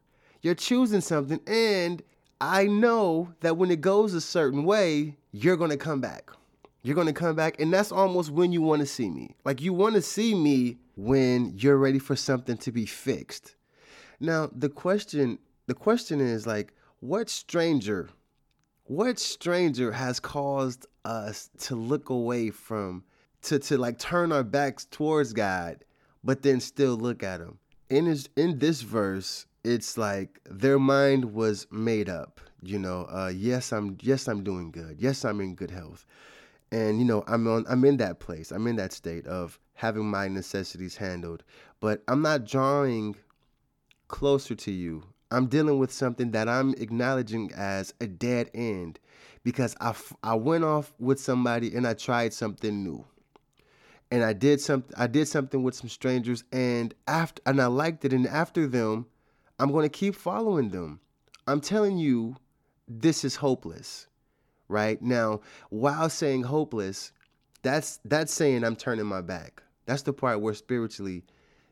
You're 0.43 0.55
choosing 0.55 1.01
something 1.01 1.41
and 1.47 2.03
I 2.41 2.67
know 2.67 3.35
that 3.41 3.57
when 3.57 3.71
it 3.71 3.83
goes 3.83 4.15
a 4.15 4.21
certain 4.21 4.65
way, 4.65 5.19
you're 5.33 5.59
going 5.59 5.71
to 5.71 5.77
come 5.77 6.01
back. 6.01 6.31
You're 6.83 6.95
going 6.95 7.07
to 7.07 7.13
come 7.13 7.37
back 7.37 7.61
and 7.61 7.73
that's 7.73 7.93
almost 7.93 8.31
when 8.31 8.53
you 8.53 8.63
want 8.63 8.81
to 8.81 8.87
see 8.87 9.11
me. 9.11 9.37
Like 9.45 9.61
you 9.61 9.73
want 9.73 9.97
to 9.97 10.03
see 10.03 10.35
me 10.35 10.79
when 10.97 11.55
you're 11.57 11.77
ready 11.77 11.99
for 11.99 12.17
something 12.17 12.57
to 12.59 12.73
be 12.73 12.87
fixed. 12.87 13.57
Now, 14.19 14.51
the 14.55 14.69
question 14.69 15.39
the 15.67 15.75
question 15.75 16.21
is 16.21 16.47
like 16.47 16.75
what 17.01 17.31
stranger 17.31 18.09
what 18.85 19.21
stranger 19.21 19.93
has 19.93 20.19
caused 20.19 20.85
us 21.05 21.49
to 21.59 21.77
look 21.77 22.09
away 22.09 22.51
from 22.51 23.05
to 23.43 23.59
to 23.59 23.79
like 23.79 23.99
turn 23.99 24.33
our 24.33 24.43
backs 24.43 24.87
towards 24.91 25.33
God 25.33 25.85
but 26.25 26.43
then 26.43 26.61
still 26.61 26.97
look 26.97 27.23
at 27.23 27.41
him 27.41 27.59
in 27.89 28.07
his 28.07 28.29
in 28.37 28.59
this 28.59 28.81
verse 28.83 29.47
it's 29.65 29.99
like 29.99 30.41
their 30.45 30.79
mind 30.79 31.35
was 31.35 31.67
made 31.71 32.09
up 32.09 32.41
you 32.63 32.79
know 32.79 33.07
uh, 33.11 33.33
yes 33.35 33.73
i'm 33.73 33.97
yes 34.03 34.29
i'm 34.29 34.43
doing 34.43 34.71
good. 34.71 34.97
Yes 34.99 35.25
i'm 35.25 35.41
in 35.41 35.55
good 35.55 35.71
health. 35.71 36.05
And 36.73 36.99
you 36.99 37.05
know 37.05 37.25
i'm 37.27 37.47
on 37.49 37.65
i'm 37.69 37.85
in 37.85 37.97
that 37.99 38.21
place. 38.21 38.51
I'm 38.51 38.67
in 38.67 38.77
that 38.77 38.93
state 38.93 39.27
of 39.27 39.59
having 39.75 40.05
my 40.05 40.29
necessities 40.29 40.97
handled. 40.97 41.43
But 41.81 42.03
i'm 42.09 42.23
not 42.23 42.45
drawing 42.45 43.17
closer 44.09 44.55
to 44.55 44.71
you. 44.71 45.05
I'm 45.31 45.47
dealing 45.47 45.79
with 45.79 45.93
something 45.93 46.33
that 46.33 46.49
I'm 46.49 46.75
acknowledging 46.75 47.53
as 47.55 47.95
a 48.01 48.07
dead 48.07 48.51
end 48.53 48.99
because 49.45 49.77
I, 49.81 49.95
I 50.25 50.35
went 50.35 50.65
off 50.65 50.93
with 50.99 51.21
somebody 51.21 51.75
and 51.75 51.87
I 51.87 51.95
tried 51.95 52.35
something 52.35 52.83
new. 52.83 53.05
And 54.11 54.25
I 54.25 54.33
did 54.33 54.61
something 54.61 54.93
I 54.99 55.07
did 55.07 55.29
something 55.29 55.63
with 55.63 55.77
some 55.77 55.89
strangers 55.89 56.43
and 56.51 56.93
after 57.07 57.41
and 57.47 57.63
I 57.63 57.67
liked 57.67 58.05
it. 58.05 58.13
And 58.13 58.27
after 58.27 58.67
them 58.67 59.07
I'm 59.61 59.71
going 59.71 59.85
to 59.85 59.89
keep 59.89 60.15
following 60.15 60.71
them. 60.71 61.01
I'm 61.47 61.61
telling 61.61 61.99
you 61.99 62.37
this 62.89 63.25
is 63.25 63.37
hopeless. 63.37 64.09
Right? 64.69 65.01
Now, 65.03 65.41
while 65.69 66.09
saying 66.09 66.45
hopeless, 66.45 67.13
that's 67.63 67.99
that's 68.05 68.33
saying 68.33 68.65
I'm 68.65 68.77
turning 68.77 69.07
my 69.07 69.21
back. 69.21 69.63
That's 69.87 70.03
the 70.03 70.13
part 70.13 70.41
where 70.41 70.55
spiritually 70.55 71.25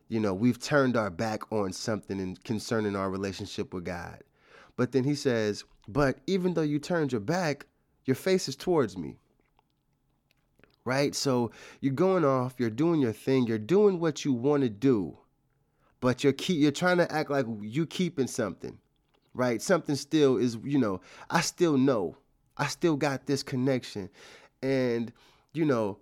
you 0.08 0.20
know, 0.20 0.32
we've 0.32 0.58
turned 0.58 0.96
our 0.96 1.10
back 1.10 1.52
on 1.52 1.72
something 1.72 2.18
in 2.18 2.36
concerning 2.36 2.96
our 2.96 3.10
relationship 3.10 3.74
with 3.74 3.84
God. 3.84 4.22
But 4.76 4.92
then 4.92 5.04
he 5.04 5.14
says, 5.14 5.64
But 5.86 6.18
even 6.26 6.54
though 6.54 6.62
you 6.62 6.78
turned 6.78 7.12
your 7.12 7.20
back, 7.20 7.66
your 8.04 8.14
face 8.14 8.48
is 8.48 8.56
towards 8.56 8.96
me. 8.96 9.18
Right? 10.84 11.14
So 11.14 11.50
you're 11.80 11.92
going 11.92 12.24
off, 12.24 12.54
you're 12.56 12.70
doing 12.70 13.00
your 13.00 13.12
thing, 13.12 13.46
you're 13.46 13.58
doing 13.58 14.00
what 14.00 14.24
you 14.24 14.32
want 14.32 14.62
to 14.62 14.70
do, 14.70 15.18
but 16.00 16.22
you're 16.24 16.32
keep, 16.32 16.60
you're 16.60 16.70
trying 16.70 16.98
to 16.98 17.10
act 17.12 17.30
like 17.30 17.46
you 17.60 17.86
keeping 17.86 18.26
something. 18.26 18.78
Right? 19.34 19.62
Something 19.62 19.94
still 19.94 20.36
is, 20.36 20.58
you 20.64 20.78
know, 20.78 21.00
I 21.30 21.42
still 21.42 21.78
know. 21.78 22.16
I 22.56 22.66
still 22.66 22.96
got 22.96 23.26
this 23.26 23.42
connection. 23.42 24.10
And, 24.62 25.12
you 25.52 25.64
know, 25.64 25.98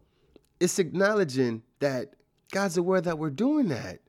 it's 0.58 0.78
acknowledging 0.78 1.62
that 1.80 2.14
God's 2.50 2.78
aware 2.78 3.00
that 3.00 3.18
we're 3.18 3.30
doing 3.30 3.68
that. 3.68 4.00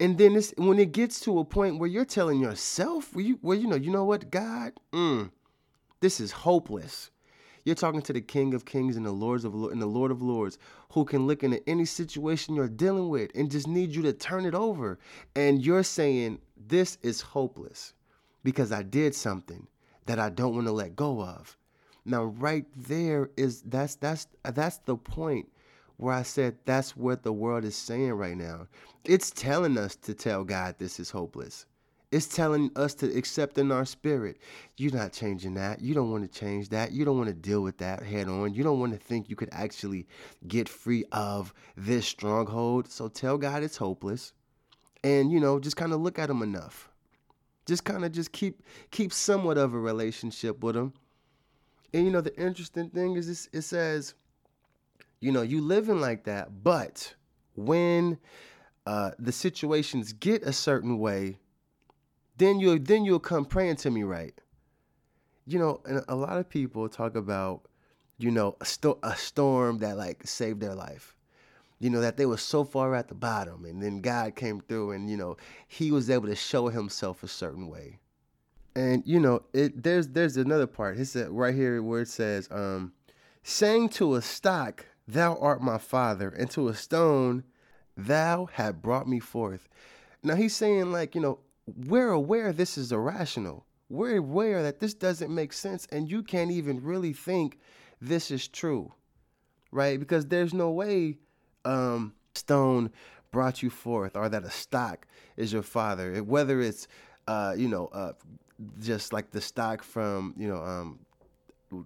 And 0.00 0.18
then 0.18 0.34
it's 0.34 0.52
when 0.56 0.80
it 0.80 0.90
gets 0.90 1.20
to 1.20 1.38
a 1.38 1.44
point 1.44 1.78
where 1.78 1.88
you're 1.88 2.04
telling 2.04 2.40
yourself, 2.40 3.14
where 3.14 3.24
you, 3.24 3.38
where 3.42 3.56
you 3.56 3.68
know, 3.68 3.76
you 3.76 3.90
know 3.90 4.04
what, 4.04 4.30
God, 4.30 4.72
mm, 4.92 5.30
this 6.00 6.18
is 6.18 6.32
hopeless. 6.32 7.10
You're 7.64 7.74
talking 7.74 8.02
to 8.02 8.12
the 8.12 8.20
King 8.20 8.52
of 8.52 8.66
Kings 8.66 8.96
and 8.96 9.06
the 9.06 9.12
Lords 9.12 9.44
of 9.44 9.54
and 9.54 9.80
the 9.80 9.86
Lord 9.86 10.10
of 10.10 10.20
Lords, 10.20 10.58
who 10.90 11.04
can 11.04 11.26
look 11.26 11.42
into 11.42 11.66
any 11.68 11.86
situation 11.86 12.54
you're 12.54 12.68
dealing 12.68 13.08
with 13.08 13.30
and 13.34 13.50
just 13.50 13.66
need 13.66 13.94
you 13.94 14.02
to 14.02 14.12
turn 14.12 14.44
it 14.44 14.54
over. 14.54 14.98
And 15.34 15.64
you're 15.64 15.82
saying 15.82 16.40
this 16.68 16.98
is 17.02 17.22
hopeless 17.22 17.94
because 18.42 18.70
I 18.70 18.82
did 18.82 19.14
something 19.14 19.66
that 20.06 20.18
I 20.18 20.28
don't 20.28 20.54
want 20.54 20.66
to 20.66 20.72
let 20.72 20.94
go 20.94 21.22
of. 21.22 21.56
Now, 22.04 22.24
right 22.24 22.66
there 22.76 23.30
is 23.36 23.62
that's 23.62 23.94
that's 23.94 24.26
that's 24.42 24.76
the 24.78 24.96
point 24.96 25.48
where 25.96 26.14
I 26.14 26.22
said 26.22 26.58
that's 26.66 26.94
what 26.94 27.22
the 27.22 27.32
world 27.32 27.64
is 27.64 27.76
saying 27.76 28.12
right 28.12 28.36
now. 28.36 28.66
It's 29.04 29.30
telling 29.30 29.78
us 29.78 29.96
to 29.96 30.12
tell 30.12 30.44
God 30.44 30.76
this 30.78 31.00
is 31.00 31.10
hopeless. 31.10 31.64
It's 32.14 32.28
telling 32.28 32.70
us 32.76 32.94
to 32.96 33.06
accept 33.18 33.58
in 33.58 33.72
our 33.72 33.84
spirit. 33.84 34.38
You're 34.76 34.94
not 34.94 35.12
changing 35.12 35.54
that. 35.54 35.80
You 35.80 35.94
don't 35.94 36.12
want 36.12 36.22
to 36.22 36.38
change 36.38 36.68
that. 36.68 36.92
You 36.92 37.04
don't 37.04 37.18
want 37.18 37.28
to 37.28 37.34
deal 37.34 37.60
with 37.60 37.78
that 37.78 38.04
head 38.04 38.28
on. 38.28 38.54
You 38.54 38.62
don't 38.62 38.78
want 38.78 38.92
to 38.92 38.98
think 39.00 39.28
you 39.28 39.34
could 39.34 39.48
actually 39.50 40.06
get 40.46 40.68
free 40.68 41.04
of 41.10 41.52
this 41.76 42.06
stronghold. 42.06 42.88
So 42.88 43.08
tell 43.08 43.36
God 43.36 43.64
it's 43.64 43.76
hopeless. 43.76 44.32
And 45.02 45.32
you 45.32 45.40
know, 45.40 45.58
just 45.58 45.76
kind 45.76 45.92
of 45.92 46.00
look 46.00 46.20
at 46.20 46.30
him 46.30 46.40
enough. 46.40 46.88
Just 47.66 47.82
kind 47.82 48.04
of 48.04 48.12
just 48.12 48.30
keep 48.30 48.62
keep 48.92 49.12
somewhat 49.12 49.58
of 49.58 49.74
a 49.74 49.78
relationship 49.80 50.62
with 50.62 50.76
him. 50.76 50.92
And 51.92 52.04
you 52.04 52.12
know, 52.12 52.20
the 52.20 52.40
interesting 52.40 52.90
thing 52.90 53.16
is 53.16 53.26
this 53.26 53.48
it 53.52 53.62
says 53.62 54.14
you 55.18 55.32
know, 55.32 55.42
you 55.42 55.60
living 55.60 56.00
like 56.00 56.22
that, 56.26 56.62
but 56.62 57.12
when 57.56 58.18
uh, 58.86 59.10
the 59.18 59.32
situations 59.32 60.12
get 60.12 60.44
a 60.44 60.52
certain 60.52 61.00
way, 61.00 61.38
then 62.36 62.60
you'll 62.60 62.78
then 62.78 63.04
you'll 63.04 63.20
come 63.20 63.44
praying 63.44 63.76
to 63.76 63.90
me 63.90 64.02
right. 64.02 64.34
You 65.46 65.58
know, 65.58 65.80
and 65.84 66.02
a 66.08 66.14
lot 66.14 66.38
of 66.38 66.48
people 66.48 66.88
talk 66.88 67.16
about, 67.16 67.68
you 68.18 68.30
know, 68.30 68.56
a, 68.60 68.64
sto- 68.64 68.98
a 69.02 69.14
storm 69.14 69.78
that 69.78 69.96
like 69.96 70.26
saved 70.26 70.60
their 70.60 70.74
life. 70.74 71.14
You 71.80 71.90
know, 71.90 72.00
that 72.00 72.16
they 72.16 72.24
were 72.24 72.38
so 72.38 72.64
far 72.64 72.94
at 72.94 73.08
the 73.08 73.14
bottom 73.14 73.64
and 73.66 73.82
then 73.82 74.00
God 74.00 74.36
came 74.36 74.60
through 74.60 74.92
and, 74.92 75.10
you 75.10 75.16
know, 75.16 75.36
he 75.68 75.90
was 75.90 76.08
able 76.08 76.28
to 76.28 76.36
show 76.36 76.68
himself 76.68 77.22
a 77.22 77.28
certain 77.28 77.68
way. 77.68 77.98
And, 78.74 79.02
you 79.04 79.20
know, 79.20 79.42
it 79.52 79.82
there's 79.82 80.08
there's 80.08 80.36
another 80.36 80.66
part. 80.66 80.98
It's 80.98 81.14
right 81.14 81.54
here 81.54 81.82
where 81.82 82.00
it 82.00 82.08
says, 82.08 82.48
um, 82.50 82.92
saying 83.42 83.90
to 83.90 84.14
a 84.14 84.22
stock 84.22 84.86
Thou 85.06 85.36
art 85.36 85.60
my 85.62 85.78
father, 85.78 86.28
and 86.30 86.50
to 86.52 86.68
a 86.68 86.74
stone, 86.74 87.44
thou 87.96 88.46
had 88.46 88.80
brought 88.80 89.08
me 89.08 89.20
forth. 89.20 89.68
Now 90.22 90.34
he's 90.34 90.56
saying, 90.56 90.92
like, 90.92 91.14
you 91.14 91.20
know, 91.20 91.40
we're 91.66 92.10
aware 92.10 92.52
this 92.52 92.76
is 92.78 92.92
irrational. 92.92 93.66
We're 93.88 94.18
aware 94.18 94.62
that 94.62 94.80
this 94.80 94.94
doesn't 94.94 95.32
make 95.32 95.52
sense, 95.52 95.86
and 95.92 96.10
you 96.10 96.22
can't 96.22 96.50
even 96.50 96.82
really 96.82 97.12
think 97.12 97.58
this 98.00 98.30
is 98.30 98.48
true, 98.48 98.92
right? 99.70 99.98
Because 99.98 100.26
there's 100.26 100.54
no 100.54 100.70
way 100.70 101.18
um, 101.64 102.14
stone 102.34 102.90
brought 103.30 103.62
you 103.62 103.70
forth, 103.70 104.16
or 104.16 104.28
that 104.28 104.44
a 104.44 104.50
stock 104.50 105.06
is 105.36 105.52
your 105.52 105.62
father. 105.62 106.22
Whether 106.22 106.60
it's, 106.60 106.88
uh, 107.28 107.54
you 107.56 107.68
know, 107.68 107.88
uh, 107.88 108.12
just 108.80 109.12
like 109.12 109.30
the 109.30 109.40
stock 109.40 109.82
from, 109.82 110.34
you 110.36 110.48
know, 110.48 110.62
um, 110.62 110.98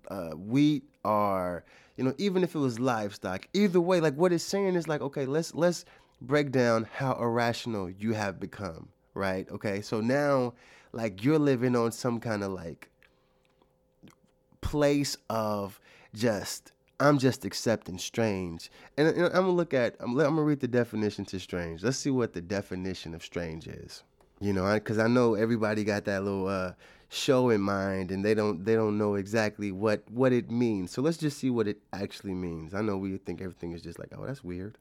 uh, 0.09 0.31
wheat 0.31 0.85
or 1.05 1.65
you 1.97 2.05
know 2.05 2.15
even 2.19 2.45
if 2.45 2.55
it 2.55 2.59
was 2.59 2.79
livestock 2.79 3.49
either 3.53 3.81
way 3.81 4.01
like 4.01 4.15
what 4.15 4.33
it's 4.33 4.45
saying 4.45 4.75
is 4.75 4.89
like 4.89 5.01
okay 5.01 5.25
let's 5.25 5.55
let's 5.55 5.85
break 6.21 6.51
down 6.51 6.87
how 6.93 7.15
irrational 7.15 7.89
you 7.89 8.13
have 8.13 8.39
become 8.39 8.89
right 9.19 9.49
okay 9.51 9.81
so 9.81 10.01
now 10.01 10.55
like 10.93 11.23
you're 11.25 11.39
living 11.39 11.77
on 11.77 11.93
some 11.93 12.21
kind 12.21 12.43
of 12.43 12.53
like 12.53 12.89
place 14.61 15.17
of 15.29 15.81
just 16.15 16.73
I'm 17.01 17.19
just 17.19 17.45
accepting 17.45 17.97
strange. 17.97 18.73
And, 18.97 19.07
I'm 19.09 19.31
gonna 19.31 19.51
look 19.51 19.73
at 19.73 19.95
I'm, 20.01 20.11
I'm, 20.19 20.35
gonna 20.35 20.43
read 20.43 20.59
the 20.59 20.67
definition 20.67 21.25
to 21.27 21.39
strange. 21.39 21.85
Let's 21.85 21.97
see 21.97 22.11
what 22.11 22.33
the 22.33 22.41
definition 22.41 23.15
of 23.15 23.23
strange 23.23 23.69
is. 23.69 24.03
You 24.41 24.53
know, 24.53 24.75
because 24.75 24.99
I, 24.99 25.05
I, 25.05 25.07
know 25.07 25.35
everybody 25.35 25.85
got 25.85 26.05
that 26.07 26.25
little 26.25 26.49
uh, 26.49 26.73
show 27.09 27.51
in 27.51 27.61
mind 27.61 28.11
and 28.11 28.25
they 28.25 28.35
don't 28.35 28.65
they 28.65 28.75
don't 28.75 28.99
know 28.99 29.15
exactly 29.15 29.73
what 29.73 30.03
what 30.11 30.31
it 30.31 30.51
means 30.51 30.91
so 30.91 31.01
let's 31.01 31.17
just 31.17 31.39
see 31.39 31.49
what 31.49 31.67
it 31.67 31.79
actually 31.95 32.35
means 32.35 32.75
i 32.75 32.83
know 32.83 32.99
we 32.99 33.17
think 33.17 33.41
everything 33.41 33.73
is 33.73 33.81
just 33.81 33.99
like 33.99 34.11
oh 34.17 34.27
that's 34.27 34.45
weird 34.45 34.77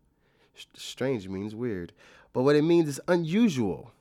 strange 0.75 1.29
means 1.29 1.55
weird 1.55 1.93
but 2.33 2.43
what 2.43 2.55
it 2.55 2.63
means 2.63 2.89
is 2.89 2.99
unusual 3.07 3.93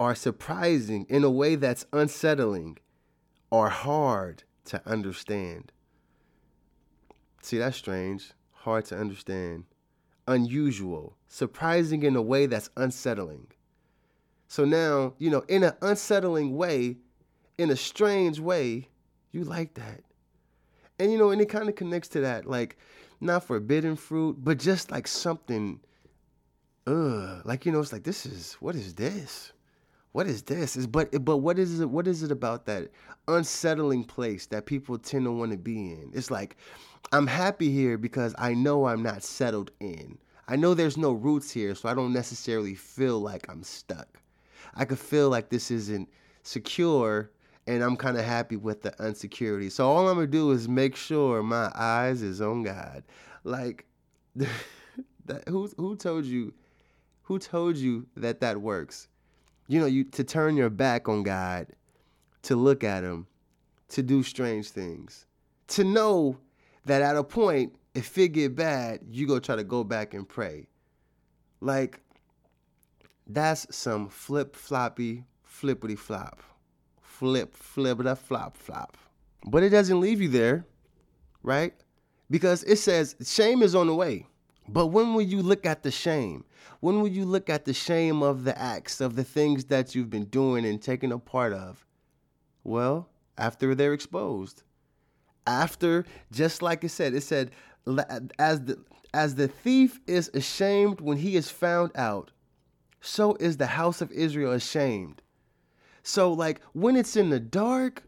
or 0.00 0.14
surprising 0.14 1.04
in 1.10 1.22
a 1.22 1.30
way 1.30 1.56
that's 1.56 1.84
unsettling 1.92 2.78
or 3.50 3.68
hard 3.68 4.42
to 4.64 4.80
understand. 4.86 5.70
See 7.42 7.58
that's 7.58 7.76
strange. 7.76 8.32
Hard 8.52 8.86
to 8.86 8.98
understand. 8.98 9.64
Unusual. 10.26 11.18
Surprising 11.28 12.02
in 12.02 12.16
a 12.16 12.22
way 12.22 12.46
that's 12.46 12.70
unsettling. 12.78 13.48
So 14.48 14.64
now, 14.64 15.12
you 15.18 15.28
know, 15.28 15.44
in 15.48 15.62
an 15.64 15.74
unsettling 15.82 16.56
way, 16.56 16.96
in 17.58 17.70
a 17.70 17.76
strange 17.76 18.40
way, 18.40 18.88
you 19.32 19.44
like 19.44 19.74
that. 19.74 20.00
And 20.98 21.12
you 21.12 21.18
know, 21.18 21.30
and 21.30 21.42
it 21.42 21.50
kind 21.50 21.68
of 21.68 21.76
connects 21.76 22.08
to 22.10 22.20
that, 22.20 22.46
like 22.46 22.78
not 23.20 23.44
forbidden 23.44 23.96
fruit, 23.96 24.36
but 24.42 24.58
just 24.58 24.90
like 24.90 25.06
something, 25.06 25.78
ugh, 26.86 27.42
like 27.44 27.66
you 27.66 27.72
know, 27.72 27.80
it's 27.80 27.92
like 27.92 28.04
this 28.04 28.24
is 28.24 28.54
what 28.60 28.74
is 28.74 28.94
this? 28.94 29.52
What 30.12 30.26
is 30.26 30.42
this? 30.42 30.76
Is 30.76 30.86
but 30.86 31.24
but 31.24 31.38
what 31.38 31.58
is 31.58 31.80
it? 31.80 31.88
What 31.88 32.08
is 32.08 32.22
it 32.22 32.32
about 32.32 32.66
that 32.66 32.90
unsettling 33.28 34.04
place 34.04 34.46
that 34.46 34.66
people 34.66 34.98
tend 34.98 35.24
to 35.24 35.32
want 35.32 35.52
to 35.52 35.58
be 35.58 35.92
in? 35.92 36.10
It's 36.12 36.30
like 36.30 36.56
I'm 37.12 37.26
happy 37.26 37.70
here 37.70 37.96
because 37.96 38.34
I 38.38 38.54
know 38.54 38.86
I'm 38.86 39.02
not 39.02 39.22
settled 39.22 39.70
in. 39.80 40.18
I 40.48 40.56
know 40.56 40.74
there's 40.74 40.96
no 40.96 41.12
roots 41.12 41.52
here, 41.52 41.76
so 41.76 41.88
I 41.88 41.94
don't 41.94 42.12
necessarily 42.12 42.74
feel 42.74 43.20
like 43.20 43.48
I'm 43.48 43.62
stuck. 43.62 44.20
I 44.74 44.84
could 44.84 44.98
feel 44.98 45.30
like 45.30 45.48
this 45.48 45.70
isn't 45.70 46.08
secure 46.42 47.30
and 47.66 47.84
I'm 47.84 47.96
kind 47.96 48.16
of 48.16 48.24
happy 48.24 48.56
with 48.56 48.82
the 48.82 48.90
unsecurity. 48.92 49.70
So 49.70 49.86
all 49.88 50.08
I'm 50.08 50.16
gonna 50.16 50.26
do 50.26 50.50
is 50.50 50.68
make 50.68 50.96
sure 50.96 51.40
my 51.42 51.70
eyes 51.74 52.20
is 52.20 52.40
on 52.40 52.64
God. 52.64 53.04
Like, 53.44 53.86
that, 54.34 55.48
who 55.48 55.70
who 55.76 55.94
told 55.94 56.24
you? 56.24 56.52
Who 57.22 57.38
told 57.38 57.76
you 57.76 58.08
that 58.16 58.40
that 58.40 58.60
works? 58.60 59.06
You 59.70 59.78
know, 59.78 59.86
you 59.86 60.02
to 60.02 60.24
turn 60.24 60.56
your 60.56 60.68
back 60.68 61.08
on 61.08 61.22
God, 61.22 61.68
to 62.42 62.56
look 62.56 62.82
at 62.82 63.04
Him, 63.04 63.28
to 63.90 64.02
do 64.02 64.24
strange 64.24 64.70
things, 64.70 65.26
to 65.68 65.84
know 65.84 66.38
that 66.86 67.02
at 67.02 67.16
a 67.16 67.22
point, 67.22 67.76
if 67.94 68.18
it 68.18 68.28
get 68.28 68.56
bad, 68.56 68.98
you 69.08 69.28
go 69.28 69.38
try 69.38 69.54
to 69.54 69.62
go 69.62 69.84
back 69.84 70.12
and 70.12 70.28
pray. 70.28 70.66
Like, 71.60 72.00
that's 73.28 73.64
some 73.70 74.08
flip 74.08 74.56
floppy 74.56 75.24
flippity 75.44 75.94
flop 75.94 76.42
flip, 77.20 77.54
flip, 77.54 77.98
da 78.02 78.14
flop, 78.14 78.56
flop. 78.56 78.96
But 79.44 79.62
it 79.62 79.68
doesn't 79.68 80.00
leave 80.00 80.22
you 80.22 80.28
there, 80.28 80.66
right? 81.42 81.74
Because 82.30 82.64
it 82.64 82.76
says 82.76 83.14
shame 83.22 83.62
is 83.62 83.74
on 83.74 83.86
the 83.86 83.94
way. 83.94 84.26
But 84.68 84.86
when 84.88 85.14
will 85.14 85.22
you 85.22 85.42
look 85.42 85.66
at 85.66 85.82
the 85.82 85.90
shame? 85.90 86.44
When 86.80 87.00
will 87.00 87.08
you 87.08 87.24
look 87.24 87.50
at 87.50 87.64
the 87.64 87.72
shame 87.72 88.22
of 88.22 88.44
the 88.44 88.56
acts, 88.58 89.00
of 89.00 89.16
the 89.16 89.24
things 89.24 89.64
that 89.66 89.94
you've 89.94 90.10
been 90.10 90.26
doing 90.26 90.64
and 90.64 90.80
taking 90.80 91.12
a 91.12 91.18
part 91.18 91.52
of? 91.52 91.84
Well, 92.62 93.08
after 93.36 93.74
they're 93.74 93.94
exposed. 93.94 94.62
After, 95.46 96.04
just 96.30 96.62
like 96.62 96.84
it 96.84 96.90
said, 96.90 97.14
it 97.14 97.22
said, 97.22 97.50
as 98.38 98.60
the 98.64 98.84
as 99.12 99.34
the 99.34 99.48
thief 99.48 99.98
is 100.06 100.30
ashamed 100.34 101.00
when 101.00 101.18
he 101.18 101.34
is 101.34 101.50
found 101.50 101.90
out, 101.96 102.30
so 103.00 103.34
is 103.40 103.56
the 103.56 103.66
house 103.66 104.00
of 104.00 104.12
Israel 104.12 104.52
ashamed 104.52 105.22
so 106.02 106.32
like 106.32 106.60
when 106.72 106.96
it's 106.96 107.16
in 107.16 107.30
the 107.30 107.40
dark 107.40 108.04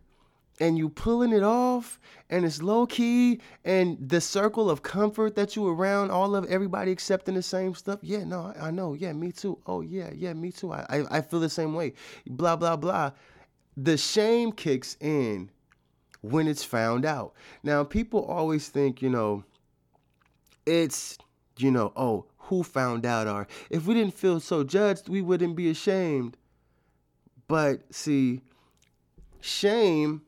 and 0.61 0.76
you 0.78 0.88
pulling 0.88 1.32
it 1.32 1.42
off 1.42 1.99
and 2.30 2.44
it's 2.44 2.62
low 2.62 2.87
key 2.87 3.40
and 3.64 3.97
the 4.09 4.21
circle 4.21 4.71
of 4.71 4.82
comfort 4.82 5.35
that 5.35 5.56
you 5.56 5.66
around 5.66 6.11
all 6.11 6.37
of 6.37 6.44
everybody 6.47 6.92
accepting 6.92 7.35
the 7.35 7.42
same 7.42 7.75
stuff 7.75 7.99
yeah 8.02 8.23
no 8.25 8.52
i, 8.56 8.68
I 8.68 8.71
know 8.71 8.94
yeah 8.94 9.12
me 9.12 9.32
too 9.32 9.59
oh 9.66 9.80
yeah 9.80 10.11
yeah 10.14 10.32
me 10.35 10.52
too 10.52 10.73
I, 10.73 10.87
I, 10.88 11.18
I 11.18 11.21
feel 11.21 11.40
the 11.40 11.49
same 11.49 11.75
way 11.75 11.94
blah 12.26 12.56
blah 12.56 12.76
blah. 12.76 13.12
The 13.76 13.97
shame 13.97 14.52
kicks 14.52 14.97
in 15.00 15.50
when 16.21 16.47
it's 16.47 16.64
found 16.64 17.04
out. 17.04 17.32
Now 17.62 17.85
people 17.85 18.25
always 18.25 18.68
think 18.68 19.00
you 19.00 19.11
know 19.11 19.44
it's 20.66 21.16
you 21.56 21.71
know 21.71 21.92
oh 21.97 22.26
who 22.38 22.62
found 22.62 23.06
out 23.06 23.26
or 23.26 23.47
if 23.71 23.87
we 23.87 23.94
didn't 23.94 24.14
feel 24.14 24.40
so 24.40 24.64
judged 24.64 25.09
we 25.09 25.23
wouldn't 25.23 25.56
be 25.56 25.71
ashamed. 25.71 26.37
But 27.49 27.94
see, 27.94 28.40
shame 29.40 30.23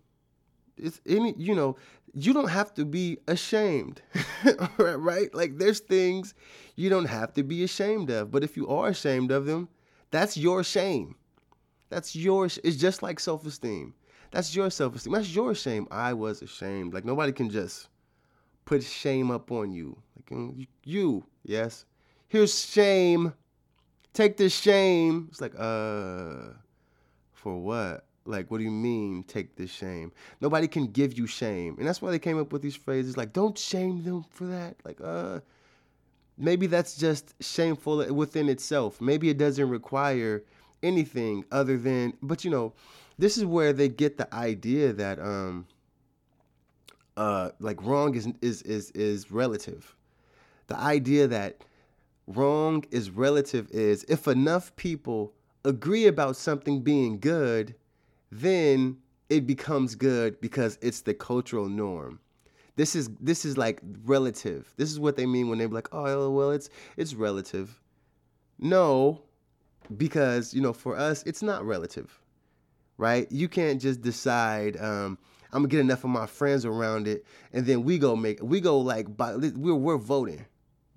is 0.76 1.00
any, 1.06 1.34
you 1.36 1.54
know, 1.54 1.76
you 2.14 2.32
don't 2.32 2.48
have 2.48 2.72
to 2.74 2.84
be 2.84 3.18
ashamed, 3.26 4.00
right? 4.78 5.34
Like 5.34 5.58
there's 5.58 5.80
things 5.80 6.34
you 6.76 6.88
don't 6.88 7.06
have 7.06 7.32
to 7.34 7.42
be 7.42 7.64
ashamed 7.64 8.10
of. 8.10 8.30
But 8.30 8.44
if 8.44 8.56
you 8.56 8.68
are 8.68 8.88
ashamed 8.88 9.30
of 9.30 9.46
them, 9.46 9.68
that's 10.10 10.36
your 10.36 10.62
shame. 10.62 11.16
That's 11.90 12.14
your, 12.14 12.46
it's 12.46 12.76
just 12.76 13.02
like 13.02 13.18
self 13.20 13.44
esteem. 13.46 13.94
That's 14.30 14.54
your 14.54 14.70
self 14.70 14.96
esteem. 14.96 15.12
That's 15.12 15.34
your 15.34 15.54
shame. 15.54 15.86
I 15.90 16.12
was 16.12 16.42
ashamed. 16.42 16.94
Like 16.94 17.04
nobody 17.04 17.32
can 17.32 17.50
just 17.50 17.88
put 18.64 18.82
shame 18.82 19.30
up 19.30 19.50
on 19.52 19.72
you. 19.72 19.96
Like 20.16 20.68
you, 20.84 21.24
yes. 21.44 21.84
Here's 22.28 22.64
shame. 22.64 23.34
Take 24.12 24.36
this 24.36 24.54
shame. 24.54 25.28
It's 25.30 25.40
like, 25.40 25.54
uh, 25.58 26.54
for 27.32 27.58
what? 27.58 28.06
Like, 28.26 28.50
what 28.50 28.58
do 28.58 28.64
you 28.64 28.70
mean, 28.70 29.22
take 29.24 29.56
this 29.56 29.70
shame? 29.70 30.10
Nobody 30.40 30.66
can 30.66 30.86
give 30.86 31.18
you 31.18 31.26
shame. 31.26 31.76
And 31.78 31.86
that's 31.86 32.00
why 32.00 32.10
they 32.10 32.18
came 32.18 32.38
up 32.38 32.52
with 32.52 32.62
these 32.62 32.76
phrases 32.76 33.16
like, 33.16 33.32
don't 33.32 33.58
shame 33.58 34.02
them 34.02 34.24
for 34.30 34.46
that. 34.46 34.76
Like, 34.84 34.98
uh, 35.02 35.40
maybe 36.38 36.66
that's 36.66 36.96
just 36.96 37.34
shameful 37.42 38.12
within 38.14 38.48
itself. 38.48 39.00
Maybe 39.00 39.28
it 39.28 39.36
doesn't 39.36 39.68
require 39.68 40.42
anything 40.82 41.44
other 41.52 41.76
than, 41.76 42.14
but 42.22 42.44
you 42.44 42.50
know, 42.50 42.72
this 43.18 43.36
is 43.36 43.44
where 43.44 43.72
they 43.72 43.88
get 43.88 44.16
the 44.16 44.32
idea 44.34 44.92
that, 44.94 45.18
um, 45.20 45.66
uh, 47.16 47.50
like 47.60 47.82
wrong 47.82 48.14
is, 48.14 48.28
is, 48.40 48.62
is, 48.62 48.90
is 48.92 49.30
relative. 49.30 49.94
The 50.66 50.76
idea 50.76 51.28
that 51.28 51.62
wrong 52.26 52.84
is 52.90 53.10
relative 53.10 53.70
is 53.70 54.04
if 54.08 54.26
enough 54.26 54.74
people 54.76 55.34
agree 55.64 56.06
about 56.06 56.36
something 56.36 56.80
being 56.80 57.18
good, 57.20 57.74
then 58.40 58.96
it 59.28 59.46
becomes 59.46 59.94
good 59.94 60.40
because 60.40 60.76
it's 60.82 61.02
the 61.02 61.14
cultural 61.14 61.68
norm. 61.68 62.18
This 62.76 62.96
is 62.96 63.08
this 63.20 63.44
is 63.44 63.56
like 63.56 63.80
relative. 64.04 64.74
This 64.76 64.90
is 64.90 64.98
what 64.98 65.16
they 65.16 65.26
mean 65.26 65.48
when 65.48 65.58
they're 65.58 65.68
like, 65.68 65.88
"Oh, 65.92 66.30
well, 66.30 66.50
it's 66.50 66.68
it's 66.96 67.14
relative." 67.14 67.80
No, 68.58 69.22
because 69.96 70.52
you 70.52 70.60
know, 70.60 70.72
for 70.72 70.96
us, 70.96 71.22
it's 71.24 71.42
not 71.42 71.64
relative, 71.64 72.20
right? 72.98 73.30
You 73.30 73.48
can't 73.48 73.80
just 73.80 74.00
decide. 74.00 74.76
Um, 74.78 75.16
I'm 75.52 75.62
gonna 75.62 75.68
get 75.68 75.80
enough 75.80 76.02
of 76.02 76.10
my 76.10 76.26
friends 76.26 76.64
around 76.64 77.06
it, 77.06 77.24
and 77.52 77.64
then 77.64 77.84
we 77.84 77.98
go 77.98 78.16
make 78.16 78.42
we 78.42 78.60
go 78.60 78.80
like 78.80 79.16
by, 79.16 79.36
we're 79.36 79.76
we're 79.76 79.96
voting, 79.96 80.44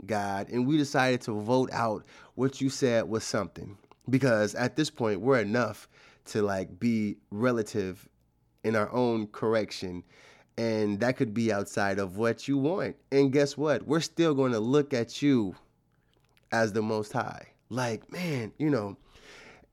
God, 0.08 0.50
and 0.50 0.66
we 0.66 0.78
decided 0.78 1.22
to 1.22 1.40
vote 1.40 1.70
out 1.72 2.04
what 2.34 2.60
you 2.60 2.72
said 2.72 3.08
was 3.08 3.24
something 3.24 3.78
because 4.10 4.56
at 4.56 4.76
this 4.76 4.90
point 4.90 5.22
we're 5.22 5.40
enough 5.40 5.88
to 6.28 6.42
like 6.42 6.80
be 6.80 7.18
relative 7.32 8.08
in 8.64 8.76
our 8.76 8.92
own 8.92 9.28
correction. 9.28 10.04
And 10.58 11.00
that 11.02 11.18
could 11.18 11.34
be 11.34 11.54
outside 11.54 12.00
of 12.00 12.18
what 12.18 12.48
you 12.48 12.58
want. 12.58 12.96
And 13.12 13.32
guess 13.32 13.58
what? 13.58 13.86
We're 13.88 14.00
still 14.00 14.34
going 14.34 14.54
to 14.54 14.60
look 14.60 14.94
at 14.94 15.22
you 15.22 15.56
as 16.52 16.74
the 16.74 16.82
most 16.82 17.12
high. 17.12 17.48
Like 17.70 18.12
man 18.12 18.54
you 18.58 18.70
know. 18.70 18.98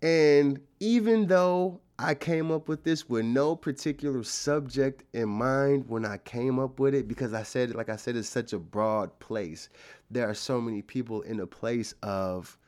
And 0.02 0.60
even 0.80 1.28
though 1.28 1.80
I 1.98 2.14
came 2.14 2.50
up 2.50 2.66
with 2.66 2.82
this 2.82 3.08
with 3.08 3.24
no 3.24 3.54
particular 3.54 4.24
subject 4.24 5.04
in 5.14 5.28
mind 5.28 5.84
when 5.88 6.04
I 6.04 6.18
came 6.18 6.58
up 6.58 6.80
with 6.80 6.92
it 6.92 7.06
because 7.06 7.32
I 7.32 7.44
said, 7.44 7.74
like 7.74 7.88
I 7.88 7.94
said, 7.94 8.16
it's 8.16 8.28
such 8.28 8.52
a 8.52 8.58
broad 8.58 9.16
place. 9.20 9.68
There 10.10 10.28
are 10.28 10.34
so 10.34 10.60
many 10.60 10.82
people 10.82 11.22
in 11.22 11.38
a 11.38 11.46
place 11.46 11.94
of 12.02 12.58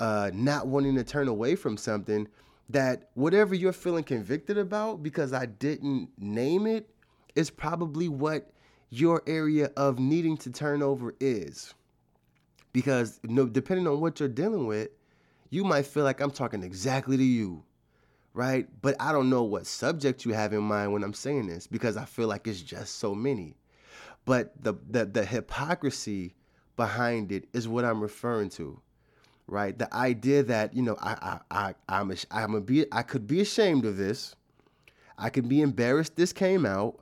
uh, 0.00 0.32
not 0.34 0.66
wanting 0.66 0.96
to 0.96 1.04
turn 1.04 1.28
away 1.28 1.54
from 1.54 1.76
something 1.76 2.26
that 2.68 3.10
whatever 3.14 3.54
you're 3.54 3.72
feeling 3.72 4.04
convicted 4.04 4.58
about 4.58 5.02
because 5.02 5.32
I 5.32 5.46
didn't 5.46 6.10
name 6.18 6.66
it 6.66 6.88
is 7.34 7.50
probably 7.50 8.08
what 8.08 8.50
your 8.90 9.22
area 9.26 9.70
of 9.76 9.98
needing 9.98 10.36
to 10.38 10.50
turn 10.50 10.82
over 10.82 11.14
is. 11.20 11.74
Because 12.72 13.18
depending 13.52 13.86
on 13.86 14.00
what 14.00 14.20
you're 14.20 14.28
dealing 14.28 14.66
with, 14.66 14.88
you 15.50 15.64
might 15.64 15.86
feel 15.86 16.04
like 16.04 16.20
I'm 16.20 16.30
talking 16.30 16.62
exactly 16.62 17.16
to 17.16 17.22
you, 17.22 17.62
right? 18.32 18.66
But 18.80 18.96
I 19.00 19.12
don't 19.12 19.28
know 19.28 19.42
what 19.42 19.66
subject 19.66 20.24
you 20.24 20.32
have 20.32 20.52
in 20.54 20.62
mind 20.62 20.92
when 20.92 21.04
I'm 21.04 21.12
saying 21.12 21.46
this 21.46 21.66
because 21.66 21.96
I 21.96 22.06
feel 22.06 22.28
like 22.28 22.46
it's 22.46 22.62
just 22.62 22.96
so 22.96 23.14
many. 23.14 23.56
But 24.24 24.54
the 24.62 24.74
the, 24.88 25.04
the 25.04 25.24
hypocrisy 25.24 26.34
behind 26.76 27.32
it 27.32 27.48
is 27.52 27.68
what 27.68 27.84
I'm 27.84 28.00
referring 28.00 28.48
to 28.50 28.80
right? 29.52 29.78
The 29.78 29.92
idea 29.94 30.42
that 30.44 30.74
you 30.74 30.82
know 30.82 30.96
I 30.98 31.38
I 31.50 31.74
I 31.88 32.00
I'm 32.00 32.12
I'm 32.30 32.54
a 32.54 32.60
be 32.60 32.86
I 32.90 33.02
could 33.02 33.26
be 33.26 33.42
ashamed 33.42 33.84
of 33.84 33.98
this, 33.98 34.34
I 35.18 35.28
could 35.28 35.46
be 35.46 35.60
embarrassed 35.60 36.16
this 36.16 36.32
came 36.32 36.64
out, 36.64 36.98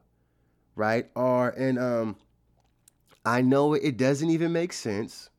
right? 0.75 1.09
Or 1.15 1.51
and 1.51 1.79
um, 1.79 2.17
I 3.25 3.41
know 3.41 3.75
it 3.75 3.97
doesn't 3.97 4.31
even 4.31 4.53
make 4.53 4.73
sense, 4.73 5.31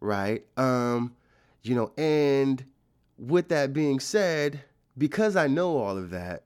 right? 0.00 0.44
Um, 0.58 1.16
you 1.62 1.74
know, 1.74 1.92
and 1.96 2.62
with 3.18 3.48
that 3.48 3.72
being 3.72 3.98
said, 3.98 4.60
because 4.98 5.34
I 5.34 5.46
know 5.46 5.78
all 5.78 5.96
of 5.96 6.10
that, 6.10 6.42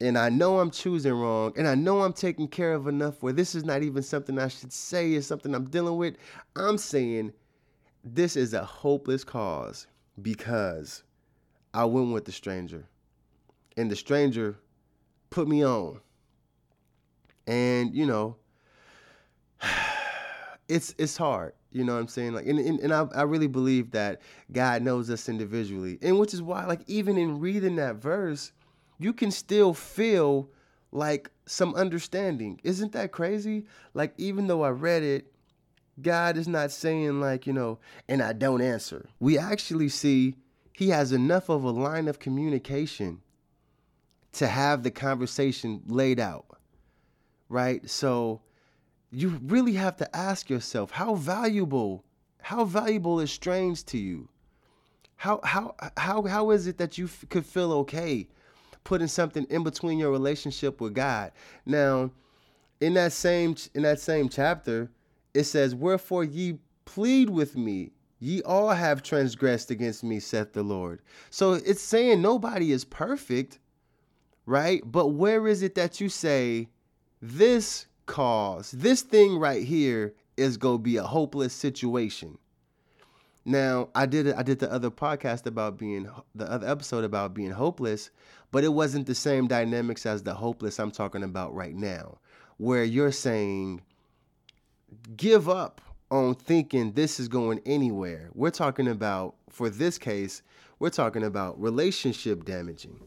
and 0.00 0.16
I 0.16 0.28
know 0.28 0.60
I'm 0.60 0.70
choosing 0.70 1.12
wrong, 1.12 1.54
and 1.56 1.66
I 1.66 1.74
know 1.74 2.02
I'm 2.02 2.12
taking 2.12 2.46
care 2.46 2.74
of 2.74 2.86
enough 2.86 3.20
where 3.20 3.32
this 3.32 3.56
is 3.56 3.64
not 3.64 3.82
even 3.82 4.04
something 4.04 4.38
I 4.38 4.46
should 4.46 4.72
say, 4.72 5.12
is 5.12 5.26
something 5.26 5.56
I'm 5.56 5.70
dealing 5.70 5.96
with. 5.96 6.14
I'm 6.54 6.78
saying 6.78 7.32
this 8.04 8.36
is 8.36 8.54
a 8.54 8.64
hopeless 8.64 9.24
cause. 9.24 9.86
because 10.20 11.02
I 11.72 11.84
went 11.86 12.12
with 12.12 12.24
the 12.24 12.32
stranger. 12.32 12.86
And 13.76 13.90
the 13.90 13.96
stranger 13.96 14.56
put 15.30 15.48
me 15.48 15.64
on. 15.64 16.00
And, 17.48 17.94
you 17.94 18.06
know, 18.06 18.36
it's 20.68 20.94
it's 20.98 21.16
hard. 21.16 21.54
You 21.72 21.82
know 21.82 21.94
what 21.94 22.00
I'm 22.00 22.08
saying? 22.08 22.34
Like 22.34 22.46
and, 22.46 22.60
and, 22.60 22.78
and 22.78 22.92
I, 22.94 23.06
I 23.14 23.22
really 23.22 23.48
believe 23.48 23.90
that 23.90 24.20
God 24.52 24.82
knows 24.82 25.10
us 25.10 25.28
individually. 25.28 25.98
And 26.02 26.18
which 26.18 26.32
is 26.32 26.40
why, 26.40 26.64
like, 26.66 26.82
even 26.86 27.18
in 27.18 27.40
reading 27.40 27.74
that 27.76 27.96
verse, 27.96 28.52
you 28.98 29.12
can 29.12 29.32
still 29.32 29.74
feel 29.74 30.48
like 30.92 31.28
some 31.46 31.74
understanding. 31.74 32.60
Isn't 32.62 32.92
that 32.92 33.10
crazy? 33.10 33.66
Like, 33.92 34.14
even 34.16 34.46
though 34.46 34.62
I 34.62 34.70
read 34.70 35.02
it, 35.02 35.33
God 36.00 36.36
is 36.36 36.48
not 36.48 36.70
saying, 36.72 37.20
like, 37.20 37.46
you 37.46 37.52
know, 37.52 37.78
and 38.08 38.22
I 38.22 38.32
don't 38.32 38.60
answer. 38.60 39.08
We 39.20 39.38
actually 39.38 39.88
see 39.88 40.36
he 40.72 40.88
has 40.88 41.12
enough 41.12 41.48
of 41.48 41.62
a 41.64 41.70
line 41.70 42.08
of 42.08 42.18
communication 42.18 43.20
to 44.32 44.48
have 44.48 44.82
the 44.82 44.90
conversation 44.90 45.82
laid 45.86 46.18
out, 46.18 46.46
right? 47.48 47.88
So 47.88 48.42
you 49.12 49.40
really 49.44 49.74
have 49.74 49.96
to 49.98 50.16
ask 50.16 50.50
yourself 50.50 50.90
how 50.90 51.14
valuable, 51.14 52.04
how 52.42 52.64
valuable 52.64 53.20
is 53.20 53.30
strange 53.30 53.84
to 53.86 53.98
you? 53.98 54.28
How 55.16 55.40
how 55.44 55.76
how 55.96 56.22
how 56.22 56.50
is 56.50 56.66
it 56.66 56.78
that 56.78 56.98
you 56.98 57.04
f- 57.04 57.24
could 57.30 57.46
feel 57.46 57.72
okay 57.72 58.28
putting 58.82 59.06
something 59.06 59.46
in 59.48 59.62
between 59.62 59.98
your 59.98 60.10
relationship 60.10 60.80
with 60.80 60.94
God? 60.94 61.30
Now, 61.64 62.10
in 62.80 62.94
that 62.94 63.12
same 63.12 63.54
in 63.74 63.82
that 63.82 64.00
same 64.00 64.28
chapter, 64.28 64.90
it 65.34 65.44
says, 65.44 65.74
"Wherefore 65.74 66.24
ye 66.24 66.58
plead 66.84 67.28
with 67.28 67.56
me, 67.56 67.92
ye 68.20 68.40
all 68.42 68.70
have 68.70 69.02
transgressed 69.02 69.70
against 69.70 70.02
me," 70.04 70.20
saith 70.20 70.52
the 70.52 70.62
Lord. 70.62 71.02
So 71.30 71.54
it's 71.54 71.82
saying 71.82 72.22
nobody 72.22 72.72
is 72.72 72.84
perfect, 72.84 73.58
right? 74.46 74.82
But 74.84 75.08
where 75.08 75.46
is 75.46 75.62
it 75.62 75.74
that 75.74 76.00
you 76.00 76.08
say 76.08 76.68
this 77.20 77.86
cause, 78.06 78.70
this 78.70 79.02
thing 79.02 79.38
right 79.38 79.64
here 79.64 80.14
is 80.36 80.56
gonna 80.56 80.78
be 80.78 80.96
a 80.96 81.04
hopeless 81.04 81.52
situation? 81.52 82.38
Now, 83.44 83.90
I 83.94 84.06
did 84.06 84.32
I 84.32 84.42
did 84.42 84.58
the 84.58 84.72
other 84.72 84.90
podcast 84.90 85.44
about 85.44 85.76
being 85.78 86.08
the 86.34 86.50
other 86.50 86.66
episode 86.66 87.04
about 87.04 87.34
being 87.34 87.50
hopeless, 87.50 88.10
but 88.50 88.64
it 88.64 88.72
wasn't 88.72 89.06
the 89.06 89.14
same 89.14 89.46
dynamics 89.48 90.06
as 90.06 90.22
the 90.22 90.34
hopeless 90.34 90.80
I'm 90.80 90.90
talking 90.90 91.22
about 91.22 91.54
right 91.54 91.74
now, 91.74 92.18
where 92.56 92.84
you're 92.84 93.12
saying 93.12 93.82
give 95.16 95.48
up 95.48 95.80
on 96.10 96.34
thinking 96.34 96.92
this 96.92 97.18
is 97.18 97.28
going 97.28 97.60
anywhere. 97.66 98.30
We're 98.34 98.50
talking 98.50 98.88
about 98.88 99.34
for 99.50 99.70
this 99.70 99.98
case, 99.98 100.42
we're 100.78 100.90
talking 100.90 101.24
about 101.24 101.60
relationship 101.60 102.44
damaging. 102.44 103.00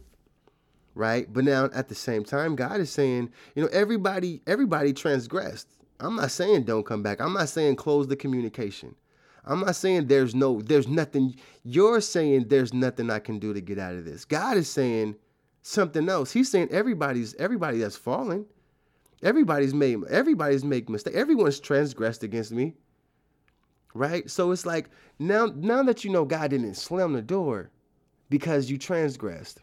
Right? 0.95 1.31
But 1.31 1.43
now 1.43 1.69
at 1.73 1.89
the 1.89 1.95
same 1.95 2.23
time, 2.23 2.55
God 2.55 2.79
is 2.79 2.89
saying, 2.89 3.29
you 3.55 3.61
know, 3.63 3.69
everybody 3.71 4.41
everybody 4.47 4.93
transgressed. 4.93 5.67
I'm 5.99 6.15
not 6.15 6.31
saying 6.31 6.63
don't 6.63 6.85
come 6.85 7.03
back. 7.03 7.21
I'm 7.21 7.33
not 7.33 7.49
saying 7.49 7.75
close 7.75 8.07
the 8.07 8.15
communication. 8.15 8.95
I'm 9.47 9.61
not 9.61 9.75
saying 9.75 10.07
there's 10.07 10.35
no, 10.35 10.61
there's 10.61 10.87
nothing. 10.87 11.35
You're 11.63 12.01
saying 12.01 12.47
there's 12.49 12.73
nothing 12.73 13.09
I 13.09 13.19
can 13.19 13.39
do 13.39 13.53
to 13.53 13.61
get 13.61 13.79
out 13.79 13.93
of 13.93 14.05
this. 14.05 14.25
God 14.25 14.57
is 14.57 14.69
saying 14.69 15.15
something 15.61 16.09
else. 16.09 16.31
He's 16.31 16.51
saying 16.51 16.69
everybody's 16.69 17.33
everybody 17.35 17.79
that's 17.79 17.95
fallen, 17.95 18.45
everybody's 19.23 19.73
made 19.73 19.99
everybody's 20.09 20.63
make 20.63 20.89
mistake. 20.89 21.15
Everyone's 21.15 21.59
transgressed 21.59 22.23
against 22.23 22.51
me. 22.51 22.73
Right? 23.93 24.29
So 24.29 24.51
it's 24.51 24.65
like 24.65 24.89
now 25.19 25.47
now 25.55 25.83
that 25.83 26.03
you 26.03 26.11
know 26.11 26.25
God 26.25 26.51
didn't 26.51 26.75
slam 26.75 27.13
the 27.13 27.21
door 27.21 27.71
because 28.29 28.69
you 28.69 28.77
transgressed. 28.77 29.61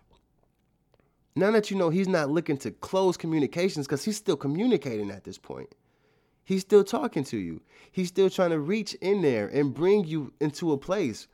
Now 1.36 1.50
that 1.50 1.70
you 1.70 1.76
know 1.76 1.90
he's 1.90 2.08
not 2.08 2.30
looking 2.30 2.56
to 2.58 2.70
close 2.70 3.16
communications 3.16 3.86
because 3.86 4.04
he's 4.04 4.16
still 4.16 4.36
communicating 4.36 5.10
at 5.10 5.24
this 5.24 5.38
point. 5.38 5.74
He's 6.44 6.60
still 6.60 6.84
talking 6.84 7.24
to 7.24 7.38
you. 7.38 7.62
He's 7.90 8.08
still 8.08 8.30
trying 8.30 8.50
to 8.50 8.60
reach 8.60 8.94
in 8.94 9.22
there 9.22 9.48
and 9.48 9.74
bring 9.74 10.04
you 10.04 10.32
into 10.40 10.72
a 10.72 10.78
place. 10.78 11.26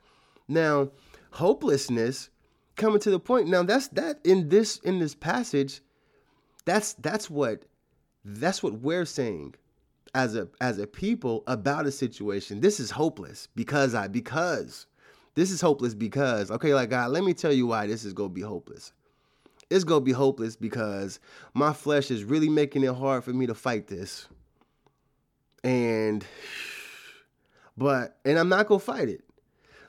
Now, 0.47 0.89
hopelessness 1.31 2.29
coming 2.75 2.99
to 3.01 3.11
the 3.11 3.19
point. 3.19 3.47
Now 3.47 3.63
that's 3.63 3.89
that 3.89 4.19
in 4.23 4.49
this 4.49 4.77
in 4.79 4.99
this 4.99 5.15
passage, 5.15 5.81
that's 6.65 6.93
that's 6.93 7.29
what 7.29 7.63
that's 8.23 8.61
what 8.61 8.79
we're 8.81 9.05
saying 9.05 9.55
as 10.13 10.35
a 10.35 10.47
as 10.59 10.77
a 10.77 10.87
people 10.87 11.43
about 11.47 11.85
a 11.85 11.91
situation. 11.91 12.61
This 12.61 12.79
is 12.79 12.91
hopeless 12.91 13.47
because 13.55 13.95
I 13.95 14.07
because 14.07 14.87
this 15.35 15.51
is 15.51 15.61
hopeless 15.61 15.93
because 15.93 16.51
okay, 16.51 16.73
like 16.73 16.89
God, 16.89 17.11
let 17.11 17.23
me 17.23 17.33
tell 17.33 17.53
you 17.53 17.67
why 17.67 17.87
this 17.87 18.05
is 18.05 18.13
gonna 18.13 18.29
be 18.29 18.41
hopeless. 18.41 18.93
It's 19.69 19.85
gonna 19.85 20.01
be 20.01 20.11
hopeless 20.11 20.55
because 20.55 21.19
my 21.53 21.71
flesh 21.73 22.11
is 22.11 22.23
really 22.23 22.49
making 22.49 22.83
it 22.83 22.93
hard 22.93 23.23
for 23.23 23.31
me 23.31 23.47
to 23.47 23.55
fight 23.55 23.87
this 23.87 24.27
and 25.63 26.25
but 27.77 28.17
and 28.25 28.37
I'm 28.37 28.49
not 28.49 28.67
gonna 28.67 28.79
fight 28.79 29.09
it. 29.09 29.23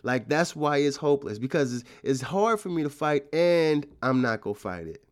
Like 0.03 0.29
that's 0.29 0.57
why 0.57 0.79
it's 0.79 0.97
hopeless 0.97 1.38
because 1.38 1.75
it's, 1.75 1.85
it's 2.03 2.21
hard 2.21 2.61
for 2.61 2.68
me 2.68 2.83
to 2.83 2.90
fight 2.90 3.33
and 3.35 3.87
I'm 4.03 4.21
not 4.23 4.40
gonna 4.40 4.55
fight 4.55 4.87
it. 4.87 5.05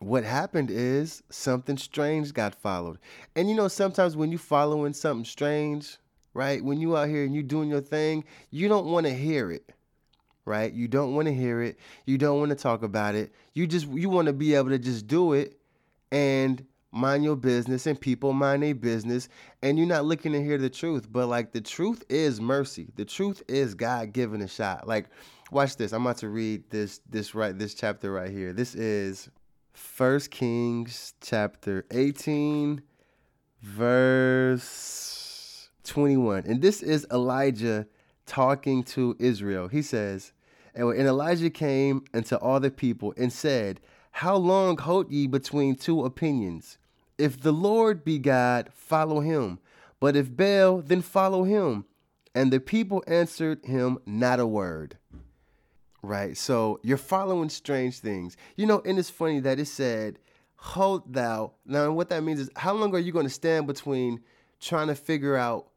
What 0.00 0.24
happened 0.24 0.70
is 0.70 1.22
something 1.28 1.76
strange 1.76 2.32
got 2.32 2.54
followed. 2.54 2.98
And 3.36 3.48
you 3.48 3.54
know, 3.54 3.68
sometimes 3.68 4.16
when 4.16 4.32
you 4.32 4.38
following 4.38 4.94
something 4.94 5.26
strange, 5.26 5.98
right? 6.32 6.64
When 6.64 6.80
you 6.80 6.96
out 6.96 7.08
here 7.08 7.24
and 7.24 7.34
you 7.34 7.42
doing 7.42 7.68
your 7.68 7.82
thing, 7.82 8.24
you 8.50 8.66
don't 8.66 8.86
want 8.86 9.06
to 9.06 9.14
hear 9.14 9.52
it. 9.52 9.72
Right? 10.46 10.72
You 10.72 10.88
don't 10.88 11.14
want 11.14 11.28
to 11.28 11.34
hear 11.34 11.62
it. 11.62 11.78
You 12.06 12.16
don't 12.16 12.38
want 12.38 12.48
to 12.48 12.56
talk 12.56 12.82
about 12.82 13.14
it. 13.14 13.32
You 13.52 13.66
just 13.66 13.86
you 13.88 14.08
want 14.08 14.26
to 14.26 14.32
be 14.32 14.54
able 14.54 14.70
to 14.70 14.78
just 14.78 15.06
do 15.06 15.34
it 15.34 15.60
and 16.10 16.64
mind 16.92 17.22
your 17.22 17.36
business 17.36 17.86
and 17.86 18.00
people 18.00 18.32
mind 18.32 18.62
their 18.62 18.74
business 18.74 19.28
and 19.62 19.78
you're 19.78 19.86
not 19.86 20.04
looking 20.04 20.32
to 20.32 20.42
hear 20.42 20.58
the 20.58 20.68
truth 20.68 21.06
but 21.10 21.28
like 21.28 21.52
the 21.52 21.60
truth 21.60 22.04
is 22.08 22.40
mercy 22.40 22.88
the 22.96 23.04
truth 23.04 23.42
is 23.46 23.74
god 23.74 24.12
giving 24.12 24.42
a 24.42 24.48
shot 24.48 24.88
like 24.88 25.06
watch 25.52 25.76
this 25.76 25.92
i'm 25.92 26.04
about 26.04 26.16
to 26.16 26.28
read 26.28 26.68
this 26.70 27.00
this 27.08 27.32
right 27.32 27.58
this 27.58 27.74
chapter 27.74 28.10
right 28.10 28.30
here 28.30 28.52
this 28.52 28.74
is 28.74 29.30
first 29.80 30.30
kings 30.30 31.14
chapter 31.20 31.84
18 31.90 32.82
verse 33.62 34.60
21 35.84 36.44
and 36.46 36.62
this 36.62 36.82
is 36.82 37.06
elijah 37.10 37.86
talking 38.26 38.82
to 38.82 39.16
israel 39.18 39.68
he 39.68 39.82
says 39.82 40.32
and 40.74 40.94
elijah 40.94 41.50
came 41.50 42.04
unto 42.14 42.36
all 42.36 42.60
the 42.60 42.70
people 42.70 43.14
and 43.16 43.32
said 43.32 43.80
how 44.12 44.36
long 44.36 44.76
hold 44.76 45.10
ye 45.10 45.26
between 45.26 45.76
two 45.76 46.04
opinions? 46.04 46.78
If 47.16 47.40
the 47.40 47.52
Lord 47.52 48.04
be 48.04 48.18
God, 48.18 48.70
follow 48.72 49.20
him. 49.20 49.58
But 50.00 50.16
if 50.16 50.34
Baal, 50.34 50.82
then 50.82 51.02
follow 51.02 51.44
him. 51.44 51.84
And 52.34 52.52
the 52.52 52.60
people 52.60 53.02
answered 53.06 53.64
him 53.64 53.98
not 54.06 54.40
a 54.40 54.46
word. 54.46 54.98
Right? 56.02 56.36
So 56.36 56.80
you're 56.82 56.96
following 56.96 57.48
strange 57.48 57.98
things. 57.98 58.36
You 58.56 58.66
know, 58.66 58.82
and 58.84 58.98
it's 58.98 59.10
funny 59.10 59.40
that 59.40 59.58
it 59.58 59.66
said, 59.66 60.18
Hold 60.56 61.12
thou. 61.12 61.52
Now, 61.64 61.90
what 61.92 62.10
that 62.10 62.22
means 62.22 62.40
is, 62.40 62.50
how 62.54 62.74
long 62.74 62.94
are 62.94 62.98
you 62.98 63.12
going 63.12 63.26
to 63.26 63.30
stand 63.30 63.66
between 63.66 64.20
trying 64.60 64.88
to 64.88 64.94
figure 64.94 65.36
out 65.36 65.68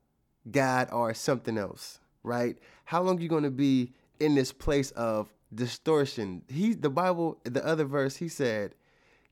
God 0.50 0.90
or 0.92 1.14
something 1.14 1.58
else? 1.58 2.00
Right? 2.22 2.58
How 2.86 3.02
long 3.02 3.18
are 3.18 3.22
you 3.22 3.30
going 3.30 3.44
to 3.44 3.52
be 3.52 3.94
in 4.20 4.36
this 4.36 4.52
place 4.52 4.92
of 4.92 5.34
distortion? 5.54 6.42
He, 6.50 6.74
the 6.74 6.90
Bible, 6.90 7.40
the 7.44 7.66
other 7.66 7.86
verse, 7.86 8.18
he 8.18 8.28
said, 8.28 8.76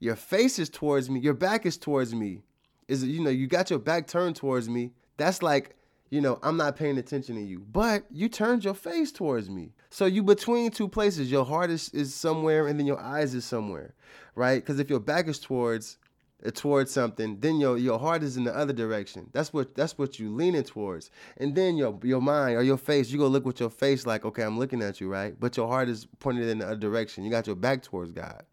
your 0.02 0.16
face 0.16 0.58
is 0.58 0.68
towards 0.68 1.10
me, 1.10 1.20
your 1.20 1.36
back 1.36 1.66
is 1.66 1.78
towards 1.78 2.14
me. 2.14 2.42
Is 2.88 3.06
you 3.06 3.22
know, 3.22 3.30
you 3.30 3.48
got 3.48 3.70
your 3.70 3.80
back 3.80 4.08
turned 4.08 4.36
towards 4.36 4.68
me. 4.68 4.92
That's 5.16 5.44
like, 5.44 5.76
you 6.10 6.20
know, 6.20 6.40
I'm 6.42 6.58
not 6.58 6.76
paying 6.76 6.98
attention 6.98 7.36
to 7.36 7.42
you. 7.42 7.60
But 7.60 8.04
you 8.12 8.28
turned 8.28 8.66
your 8.66 8.74
face 8.74 9.12
towards 9.12 9.50
me. 9.50 9.74
So 9.92 10.06
you 10.06 10.24
between 10.24 10.72
two 10.72 10.88
places. 10.88 11.30
Your 11.30 11.46
heart 11.46 11.70
is, 11.70 11.90
is 11.90 12.16
somewhere 12.16 12.68
and 12.68 12.80
then 12.80 12.88
your 12.88 13.00
eyes 13.00 13.36
is 13.36 13.44
somewhere. 13.44 13.94
Right? 14.36 14.56
Because 14.56 14.80
if 14.80 14.90
your 14.90 15.02
back 15.02 15.28
is 15.28 15.38
towards 15.38 15.98
uh, 16.44 16.50
towards 16.50 16.92
something, 16.92 17.38
then 17.42 17.60
your 17.60 17.78
your 17.78 18.00
heart 18.00 18.24
is 18.24 18.38
in 18.38 18.46
the 18.46 18.56
other 18.56 18.72
direction. 18.72 19.30
That's 19.34 19.52
what 19.52 19.76
that's 19.76 19.98
what 19.98 20.18
you 20.18 20.34
leaning 20.34 20.64
towards. 20.64 21.12
And 21.38 21.54
then 21.54 21.76
your 21.76 22.00
your 22.04 22.22
mind 22.22 22.56
or 22.58 22.64
your 22.64 22.78
face, 22.78 23.12
you 23.12 23.20
go 23.20 23.28
look 23.28 23.46
with 23.46 23.60
your 23.60 23.70
face 23.70 24.06
like, 24.06 24.24
okay, 24.24 24.44
I'm 24.44 24.58
looking 24.58 24.82
at 24.82 25.02
you, 25.02 25.10
right? 25.10 25.38
But 25.38 25.58
your 25.58 25.68
heart 25.68 25.90
is 25.90 26.08
pointed 26.20 26.48
in 26.48 26.60
the 26.60 26.68
other 26.68 26.78
direction. 26.78 27.26
You 27.26 27.30
got 27.30 27.46
your 27.46 27.58
back 27.58 27.84
towards 27.84 28.12
God. 28.12 28.44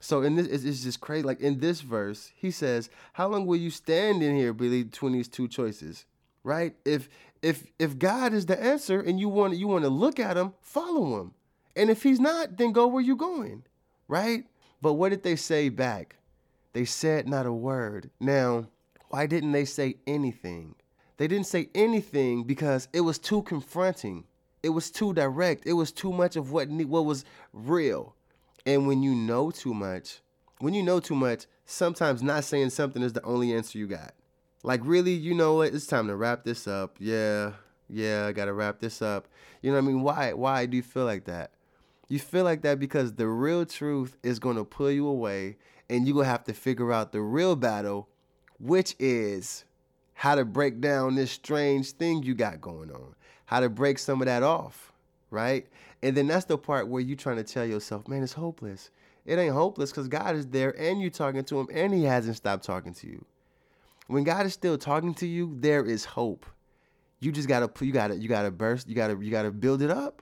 So 0.00 0.22
in 0.22 0.36
this, 0.36 0.46
it's, 0.46 0.82
just 0.82 1.00
crazy. 1.00 1.24
Like 1.24 1.40
in 1.40 1.60
this 1.60 1.82
verse, 1.82 2.32
he 2.34 2.50
says, 2.50 2.88
"How 3.12 3.28
long 3.28 3.44
will 3.44 3.56
you 3.56 3.70
stand 3.70 4.22
in 4.22 4.36
here 4.36 4.54
between 4.54 5.12
these 5.12 5.28
two 5.28 5.48
choices?" 5.48 6.06
Right? 6.44 6.74
If 6.84 7.08
if 7.42 7.66
if 7.78 7.98
God 7.98 8.32
is 8.32 8.46
the 8.46 8.60
answer 8.60 9.00
and 9.00 9.18
you 9.20 9.28
want 9.28 9.56
you 9.56 9.68
want 9.68 9.84
to 9.84 9.90
look 9.90 10.18
at 10.18 10.36
him, 10.36 10.54
follow 10.60 11.20
him. 11.20 11.32
And 11.76 11.90
if 11.90 12.02
he's 12.02 12.20
not, 12.20 12.56
then 12.56 12.72
go 12.72 12.86
where 12.86 13.02
you're 13.02 13.16
going. 13.16 13.64
Right? 14.08 14.44
But 14.80 14.94
what 14.94 15.10
did 15.10 15.22
they 15.22 15.36
say 15.36 15.68
back? 15.68 16.16
They 16.72 16.84
said 16.84 17.28
not 17.28 17.46
a 17.46 17.52
word. 17.52 18.10
Now, 18.20 18.68
why 19.08 19.26
didn't 19.26 19.52
they 19.52 19.64
say 19.64 19.96
anything? 20.06 20.74
They 21.16 21.26
didn't 21.26 21.46
say 21.46 21.68
anything 21.74 22.44
because 22.44 22.88
it 22.92 23.00
was 23.00 23.18
too 23.18 23.42
confronting. 23.42 24.24
It 24.62 24.70
was 24.70 24.90
too 24.90 25.12
direct. 25.12 25.66
It 25.66 25.72
was 25.72 25.92
too 25.92 26.12
much 26.12 26.36
of 26.36 26.52
what 26.52 26.68
what 26.68 27.04
was 27.04 27.24
real. 27.52 28.14
And 28.66 28.86
when 28.86 29.02
you 29.02 29.14
know 29.14 29.50
too 29.50 29.74
much, 29.74 30.20
when 30.58 30.74
you 30.74 30.82
know 30.82 31.00
too 31.00 31.14
much, 31.14 31.46
sometimes 31.64 32.22
not 32.22 32.44
saying 32.44 32.70
something 32.70 33.02
is 33.02 33.12
the 33.12 33.22
only 33.24 33.52
answer 33.52 33.78
you 33.78 33.86
got. 33.86 34.14
Like 34.62 34.80
really, 34.84 35.12
you 35.12 35.34
know 35.34 35.54
what? 35.54 35.74
It's 35.74 35.86
time 35.86 36.08
to 36.08 36.16
wrap 36.16 36.44
this 36.44 36.66
up. 36.66 36.96
Yeah, 36.98 37.52
yeah, 37.88 38.26
I 38.26 38.32
gotta 38.32 38.52
wrap 38.52 38.80
this 38.80 39.00
up. 39.00 39.28
You 39.62 39.70
know 39.70 39.76
what 39.76 39.84
I 39.84 39.86
mean? 39.88 40.02
Why? 40.02 40.32
Why 40.32 40.66
do 40.66 40.76
you 40.76 40.82
feel 40.82 41.04
like 41.04 41.24
that? 41.24 41.52
You 42.08 42.18
feel 42.18 42.44
like 42.44 42.62
that 42.62 42.78
because 42.78 43.14
the 43.14 43.28
real 43.28 43.66
truth 43.66 44.16
is 44.22 44.38
gonna 44.38 44.64
pull 44.64 44.90
you 44.90 45.06
away, 45.06 45.56
and 45.88 46.06
you're 46.06 46.16
gonna 46.16 46.28
have 46.28 46.44
to 46.44 46.52
figure 46.52 46.92
out 46.92 47.12
the 47.12 47.20
real 47.20 47.54
battle, 47.54 48.08
which 48.58 48.94
is 48.98 49.64
how 50.14 50.34
to 50.34 50.44
break 50.44 50.80
down 50.80 51.14
this 51.14 51.30
strange 51.30 51.92
thing 51.92 52.24
you 52.24 52.34
got 52.34 52.60
going 52.60 52.90
on, 52.90 53.14
how 53.46 53.60
to 53.60 53.68
break 53.68 53.98
some 54.00 54.20
of 54.20 54.26
that 54.26 54.42
off, 54.42 54.92
right? 55.30 55.68
And 56.02 56.16
then 56.16 56.26
that's 56.26 56.46
the 56.46 56.58
part 56.58 56.88
where 56.88 57.00
you're 57.00 57.16
trying 57.16 57.36
to 57.36 57.44
tell 57.44 57.64
yourself, 57.64 58.08
man, 58.08 58.24
it's 58.24 58.32
hopeless. 58.32 58.90
It 59.24 59.38
ain't 59.38 59.54
hopeless 59.54 59.90
because 59.90 60.08
God 60.08 60.34
is 60.34 60.46
there 60.48 60.70
and 60.80 61.00
you're 61.00 61.10
talking 61.10 61.44
to 61.44 61.60
him 61.60 61.68
and 61.72 61.92
he 61.92 62.04
hasn't 62.04 62.36
stopped 62.36 62.64
talking 62.64 62.94
to 62.94 63.06
you. 63.06 63.24
When 64.08 64.24
God 64.24 64.44
is 64.44 64.52
still 64.52 64.76
talking 64.76 65.14
to 65.14 65.26
you, 65.26 65.54
there 65.58 65.84
is 65.84 66.04
hope. 66.04 66.44
You 67.20 67.32
just 67.32 67.48
gotta 67.48 67.70
you 67.84 67.92
gotta 67.92 68.16
you 68.16 68.28
gotta 68.28 68.50
burst, 68.50 68.88
you 68.88 68.94
gotta 68.94 69.16
you 69.20 69.30
gotta 69.30 69.50
build 69.50 69.80
it 69.80 69.90
up. 69.90 70.20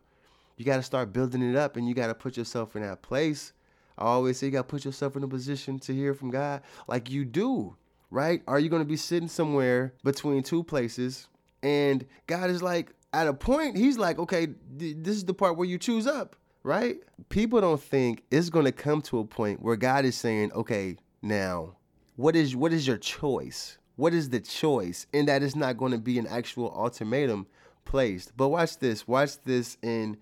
You 0.56 0.64
gotta 0.64 0.82
start 0.82 1.12
building 1.12 1.42
it 1.42 1.56
up 1.56 1.76
and 1.76 1.88
you 1.88 1.94
gotta 1.94 2.14
put 2.14 2.36
yourself 2.36 2.76
in 2.76 2.82
that 2.82 3.02
place. 3.02 3.52
I 3.98 4.04
always 4.04 4.38
say 4.38 4.46
you 4.46 4.52
gotta 4.52 4.64
put 4.64 4.84
yourself 4.84 5.16
in 5.16 5.22
a 5.22 5.28
position 5.28 5.78
to 5.80 5.94
hear 5.94 6.12
from 6.12 6.30
God 6.30 6.62
like 6.86 7.10
you 7.10 7.24
do 7.24 7.76
right? 8.10 8.42
Are 8.46 8.58
you 8.58 8.68
to 8.70 8.84
be 8.84 8.96
sitting 8.96 9.28
somewhere 9.28 9.94
between 10.04 10.42
two 10.42 10.62
places 10.62 11.28
and 11.62 12.06
God 12.26 12.50
is 12.50 12.62
like, 12.62 12.92
at 13.12 13.26
a 13.26 13.34
point, 13.34 13.76
he's 13.76 13.98
like, 13.98 14.18
okay, 14.18 14.48
th- 14.78 14.96
this 14.98 15.16
is 15.16 15.24
the 15.24 15.34
part 15.34 15.56
where 15.56 15.66
you 15.66 15.78
choose 15.78 16.06
up, 16.06 16.36
right? 16.62 16.96
People 17.28 17.60
don't 17.60 17.80
think 17.80 18.22
it's 18.30 18.50
going 18.50 18.66
to 18.66 18.72
come 18.72 19.00
to 19.02 19.20
a 19.20 19.24
point 19.24 19.62
where 19.62 19.76
God 19.76 20.04
is 20.04 20.16
saying, 20.16 20.52
okay, 20.52 20.96
now, 21.22 21.75
what 22.16 22.34
is 22.34 22.56
what 22.56 22.72
is 22.72 22.86
your 22.86 22.96
choice? 22.96 23.78
What 23.96 24.12
is 24.12 24.30
the 24.30 24.40
choice? 24.40 25.06
And 25.12 25.28
that 25.28 25.42
is 25.42 25.54
not 25.54 25.76
going 25.76 25.92
to 25.92 25.98
be 25.98 26.18
an 26.18 26.26
actual 26.26 26.72
ultimatum 26.76 27.46
placed. 27.84 28.36
But 28.36 28.48
watch 28.48 28.78
this. 28.78 29.06
Watch 29.06 29.42
this 29.44 29.78
in 29.82 30.18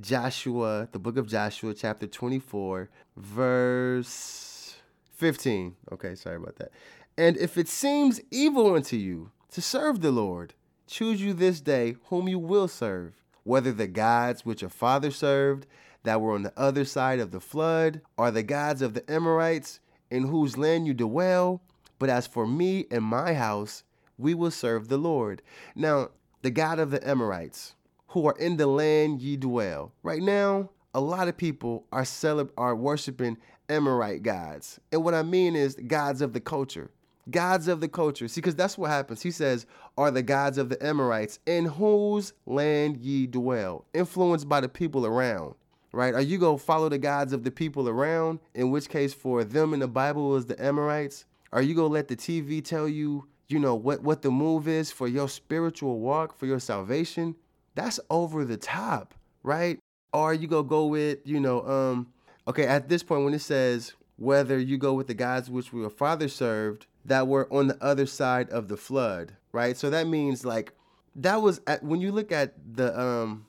Joshua, 0.00 0.88
the 0.92 0.98
book 0.98 1.16
of 1.16 1.28
Joshua, 1.28 1.72
chapter 1.72 2.06
24, 2.06 2.90
verse 3.16 4.76
15. 5.16 5.76
Okay, 5.92 6.14
sorry 6.16 6.36
about 6.36 6.56
that. 6.56 6.70
And 7.16 7.36
if 7.36 7.56
it 7.56 7.68
seems 7.68 8.20
evil 8.30 8.74
unto 8.74 8.96
you 8.96 9.30
to 9.52 9.62
serve 9.62 10.00
the 10.00 10.10
Lord, 10.10 10.54
choose 10.86 11.22
you 11.22 11.32
this 11.32 11.60
day 11.60 11.96
whom 12.06 12.28
you 12.28 12.38
will 12.38 12.68
serve, 12.68 13.14
whether 13.44 13.72
the 13.72 13.86
gods 13.86 14.44
which 14.44 14.62
your 14.62 14.70
father 14.70 15.10
served 15.10 15.66
that 16.02 16.20
were 16.20 16.34
on 16.34 16.42
the 16.42 16.52
other 16.56 16.84
side 16.84 17.20
of 17.20 17.30
the 17.30 17.40
flood, 17.40 18.00
or 18.18 18.30
the 18.30 18.42
gods 18.42 18.82
of 18.82 18.94
the 18.94 19.10
Amorites 19.10 19.80
in 20.10 20.28
whose 20.28 20.56
land 20.56 20.86
you 20.86 20.94
dwell. 20.94 21.62
But 21.98 22.10
as 22.10 22.26
for 22.26 22.46
me 22.46 22.86
and 22.90 23.04
my 23.04 23.34
house, 23.34 23.84
we 24.18 24.34
will 24.34 24.50
serve 24.50 24.88
the 24.88 24.98
Lord. 24.98 25.42
Now, 25.74 26.10
the 26.42 26.50
God 26.50 26.78
of 26.78 26.90
the 26.90 27.06
Amorites, 27.08 27.74
who 28.08 28.26
are 28.26 28.36
in 28.38 28.56
the 28.56 28.66
land 28.66 29.22
ye 29.22 29.36
dwell. 29.36 29.92
Right 30.02 30.22
now, 30.22 30.70
a 30.92 31.00
lot 31.00 31.28
of 31.28 31.36
people 31.36 31.86
are 31.90 32.02
celeb- 32.02 32.50
are 32.56 32.76
worshiping 32.76 33.38
Amorite 33.68 34.22
gods. 34.22 34.78
And 34.92 35.02
what 35.02 35.14
I 35.14 35.22
mean 35.22 35.56
is 35.56 35.74
gods 35.74 36.20
of 36.20 36.32
the 36.32 36.40
culture 36.40 36.90
gods 37.30 37.68
of 37.68 37.80
the 37.80 37.88
culture. 37.88 38.28
See, 38.28 38.40
because 38.40 38.54
that's 38.54 38.78
what 38.78 38.90
happens. 38.90 39.22
He 39.22 39.30
says, 39.30 39.66
are 39.96 40.10
the 40.10 40.22
gods 40.22 40.58
of 40.58 40.68
the 40.68 40.84
Amorites 40.84 41.38
in 41.46 41.66
whose 41.66 42.32
land 42.46 42.98
ye 42.98 43.26
dwell, 43.26 43.86
influenced 43.94 44.48
by 44.48 44.60
the 44.60 44.68
people 44.68 45.06
around. 45.06 45.54
Right? 45.94 46.14
Are 46.14 46.20
you 46.20 46.38
going 46.38 46.58
to 46.58 46.64
follow 46.64 46.88
the 46.88 46.98
gods 46.98 47.32
of 47.32 47.44
the 47.44 47.50
people 47.50 47.88
around? 47.88 48.40
In 48.54 48.70
which 48.70 48.88
case, 48.88 49.14
for 49.14 49.44
them 49.44 49.72
in 49.72 49.80
the 49.80 49.88
Bible 49.88 50.30
was 50.30 50.46
the 50.46 50.62
Amorites. 50.62 51.24
Are 51.52 51.62
you 51.62 51.74
going 51.74 51.88
to 51.90 51.94
let 51.94 52.08
the 52.08 52.16
TV 52.16 52.64
tell 52.64 52.88
you, 52.88 53.28
you 53.48 53.60
know, 53.60 53.76
what, 53.76 54.02
what 54.02 54.22
the 54.22 54.30
move 54.30 54.66
is 54.66 54.90
for 54.90 55.06
your 55.06 55.28
spiritual 55.28 56.00
walk, 56.00 56.36
for 56.36 56.46
your 56.46 56.58
salvation? 56.58 57.36
That's 57.76 58.00
over 58.10 58.44
the 58.44 58.56
top, 58.56 59.14
right? 59.44 59.78
Or 60.12 60.30
are 60.30 60.34
you 60.34 60.48
going 60.48 60.64
to 60.64 60.68
go 60.68 60.86
with, 60.86 61.18
you 61.24 61.38
know, 61.38 61.62
um, 61.66 62.12
okay, 62.48 62.66
at 62.66 62.88
this 62.88 63.04
point, 63.04 63.24
when 63.24 63.34
it 63.34 63.40
says, 63.40 63.94
whether 64.16 64.58
you 64.58 64.78
go 64.78 64.94
with 64.94 65.06
the 65.06 65.14
gods 65.14 65.50
which 65.50 65.72
your 65.72 65.90
father 65.90 66.28
served 66.28 66.86
that 67.04 67.26
were 67.26 67.52
on 67.52 67.68
the 67.68 67.84
other 67.84 68.06
side 68.06 68.48
of 68.50 68.68
the 68.68 68.76
flood, 68.76 69.36
right? 69.52 69.76
So 69.76 69.90
that 69.90 70.06
means 70.06 70.44
like 70.44 70.72
that 71.16 71.42
was 71.42 71.60
at, 71.66 71.82
when 71.82 72.00
you 72.00 72.12
look 72.12 72.32
at 72.32 72.54
the 72.74 72.98
um 72.98 73.46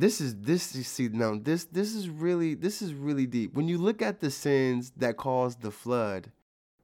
this 0.00 0.20
is 0.20 0.36
this 0.36 0.74
you 0.74 0.82
see 0.82 1.08
now 1.08 1.38
this 1.40 1.64
this 1.64 1.94
is 1.94 2.08
really 2.08 2.54
this 2.54 2.82
is 2.82 2.94
really 2.94 3.26
deep. 3.26 3.54
When 3.54 3.68
you 3.68 3.78
look 3.78 4.02
at 4.02 4.20
the 4.20 4.30
sins 4.30 4.92
that 4.96 5.16
caused 5.16 5.62
the 5.62 5.70
flood, 5.70 6.30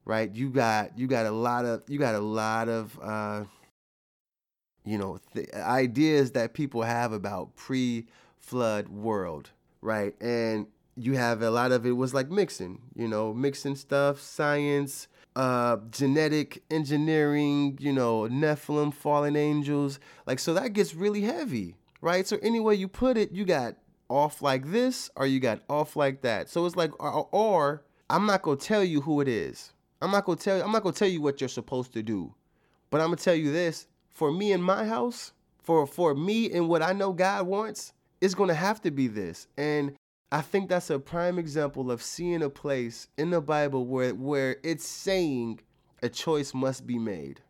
right? 0.04 0.34
You 0.34 0.50
got 0.50 0.98
you 0.98 1.06
got 1.06 1.26
a 1.26 1.30
lot 1.30 1.64
of 1.64 1.82
you 1.88 1.98
got 1.98 2.14
a 2.14 2.20
lot 2.20 2.68
of 2.68 2.98
uh 3.02 3.44
you 4.84 4.98
know 4.98 5.18
th- 5.34 5.52
ideas 5.54 6.32
that 6.32 6.54
people 6.54 6.82
have 6.82 7.12
about 7.12 7.54
pre-flood 7.56 8.88
world, 8.88 9.50
right? 9.80 10.14
And 10.20 10.66
you 10.96 11.14
have 11.14 11.42
a 11.42 11.50
lot 11.50 11.72
of 11.72 11.86
it 11.86 11.92
was 11.92 12.14
like 12.14 12.30
mixing, 12.30 12.80
you 12.94 13.08
know, 13.08 13.32
mixing 13.32 13.76
stuff, 13.76 14.20
science, 14.20 15.08
uh, 15.36 15.78
genetic 15.90 16.62
engineering, 16.70 17.76
you 17.80 17.92
know, 17.92 18.22
Nephilim, 18.22 18.92
fallen 18.92 19.36
angels. 19.36 19.98
Like, 20.26 20.38
so 20.38 20.54
that 20.54 20.72
gets 20.72 20.94
really 20.94 21.22
heavy, 21.22 21.76
right? 22.04 22.26
So, 22.26 22.38
any 22.42 22.60
way 22.60 22.74
you 22.74 22.86
put 22.86 23.16
it, 23.16 23.32
you 23.32 23.44
got 23.44 23.76
off 24.08 24.42
like 24.42 24.70
this 24.70 25.10
or 25.16 25.26
you 25.26 25.40
got 25.40 25.60
off 25.68 25.96
like 25.96 26.22
that. 26.22 26.48
So, 26.48 26.66
it's 26.66 26.76
like, 26.76 26.92
or, 27.02 27.28
or 27.32 27.82
I'm 28.10 28.26
not 28.26 28.44
to 28.44 28.56
tell 28.56 28.84
you 28.84 29.00
who 29.00 29.20
it 29.20 29.28
is. 29.28 29.72
I'm 30.00 30.10
not 30.10 30.26
to 30.26 30.36
tell 30.36 30.58
you, 30.58 30.62
I'm 30.62 30.72
not 30.72 30.84
to 30.84 30.92
tell 30.92 31.08
you 31.08 31.22
what 31.22 31.40
you're 31.40 31.48
supposed 31.48 31.92
to 31.94 32.02
do. 32.02 32.34
But 32.90 33.00
I'm 33.00 33.14
to 33.16 33.22
tell 33.22 33.34
you 33.34 33.50
this 33.50 33.88
for 34.12 34.30
me 34.30 34.52
in 34.52 34.62
my 34.62 34.84
house, 34.84 35.32
for, 35.62 35.86
for 35.86 36.14
me 36.14 36.52
and 36.52 36.68
what 36.68 36.82
I 36.82 36.92
know 36.92 37.12
God 37.12 37.46
wants, 37.46 37.92
it's 38.20 38.34
to 38.34 38.54
have 38.54 38.80
to 38.82 38.90
be 38.90 39.08
this. 39.08 39.48
And 39.56 39.96
I 40.30 40.40
think 40.40 40.68
that's 40.68 40.90
a 40.90 40.98
prime 40.98 41.38
example 41.38 41.90
of 41.90 42.02
seeing 42.02 42.42
a 42.42 42.50
place 42.50 43.08
in 43.16 43.30
the 43.30 43.40
Bible 43.40 43.86
where 43.86 44.14
where 44.14 44.56
it's 44.62 44.86
saying 44.86 45.60
a 46.02 46.08
choice 46.08 46.52
must 46.52 46.86
be 46.86 46.98
made. 46.98 47.40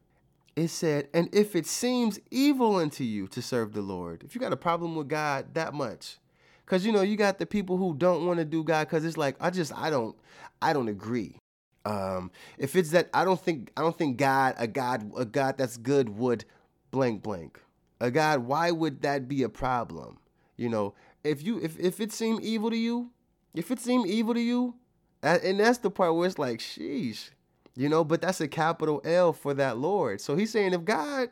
It 0.57 0.69
said, 0.69 1.09
"And 1.13 1.29
if 1.35 1.57
it 1.57 1.67
seems 1.67 2.21
evil 2.31 2.77
unto 2.77 3.05
you 3.05 3.27
to 3.29 3.43
serve 3.43 3.73
the 3.73 3.83
Lord, 3.83 4.23
if 4.23 4.35
you 4.35 4.41
got 4.41 4.53
a 4.53 4.57
problem 4.57 4.95
with 4.95 5.09
God 5.09 5.55
that 5.55 5.75
much, 5.75 6.19
because 6.65 6.87
you 6.87 6.93
know 6.93 7.03
you 7.03 7.17
got 7.17 7.39
the 7.39 7.47
people 7.47 7.77
who 7.77 7.95
don't 7.95 8.27
want 8.27 8.39
to 8.39 8.45
do 8.45 8.63
God 8.63 8.87
because 8.87 9.05
it's 9.05 9.17
like 9.17 9.37
I 9.41 9.51
just 9.51 9.73
I 9.73 9.91
don't 9.91 10.17
I 10.63 10.73
don't 10.73 10.89
agree. 10.89 11.39
Um, 11.85 12.31
if 12.57 12.77
it's 12.77 12.91
that 12.91 13.11
I 13.13 13.25
don't 13.25 13.41
think 13.41 13.71
I 13.77 13.83
don't 13.83 13.97
think 13.97 14.17
God 14.17 14.55
a 14.59 14.67
God 14.67 15.11
a 15.17 15.25
God 15.25 15.59
that's 15.59 15.77
good 15.77 16.09
would 16.09 16.45
blank 16.91 17.23
blank 17.23 17.61
a 18.01 18.11
God. 18.11 18.41
Why 18.41 18.71
would 18.71 19.03
that 19.03 19.29
be 19.29 19.43
a 19.43 19.49
problem? 19.49 20.19
You 20.57 20.69
know, 20.69 20.95
if 21.25 21.43
you 21.43 21.59
if 21.61 21.79
if 21.79 22.01
it 22.01 22.13
seem 22.13 22.39
evil 22.43 22.71
to 22.71 22.77
you, 22.77 23.11
if 23.55 23.71
it 23.71 23.81
seem 23.81 24.07
evil 24.07 24.35
to 24.35 24.41
you, 24.41 24.75
and 25.23 25.59
that's 25.59 25.79
the 25.79 25.91
part 25.91 26.15
where 26.15 26.27
it's 26.27 26.39
like, 26.39 26.61
sheesh, 26.61 27.31
you 27.77 27.89
know. 27.89 28.05
But 28.05 28.21
that's 28.21 28.41
a 28.41 28.49
capital 28.49 29.01
L 29.05 29.33
for 29.33 29.55
that 29.55 29.79
Lord. 29.79 30.21
So 30.21 30.37
he's 30.37 30.51
saying, 30.51 30.73
if 30.73 30.85
God, 30.85 31.31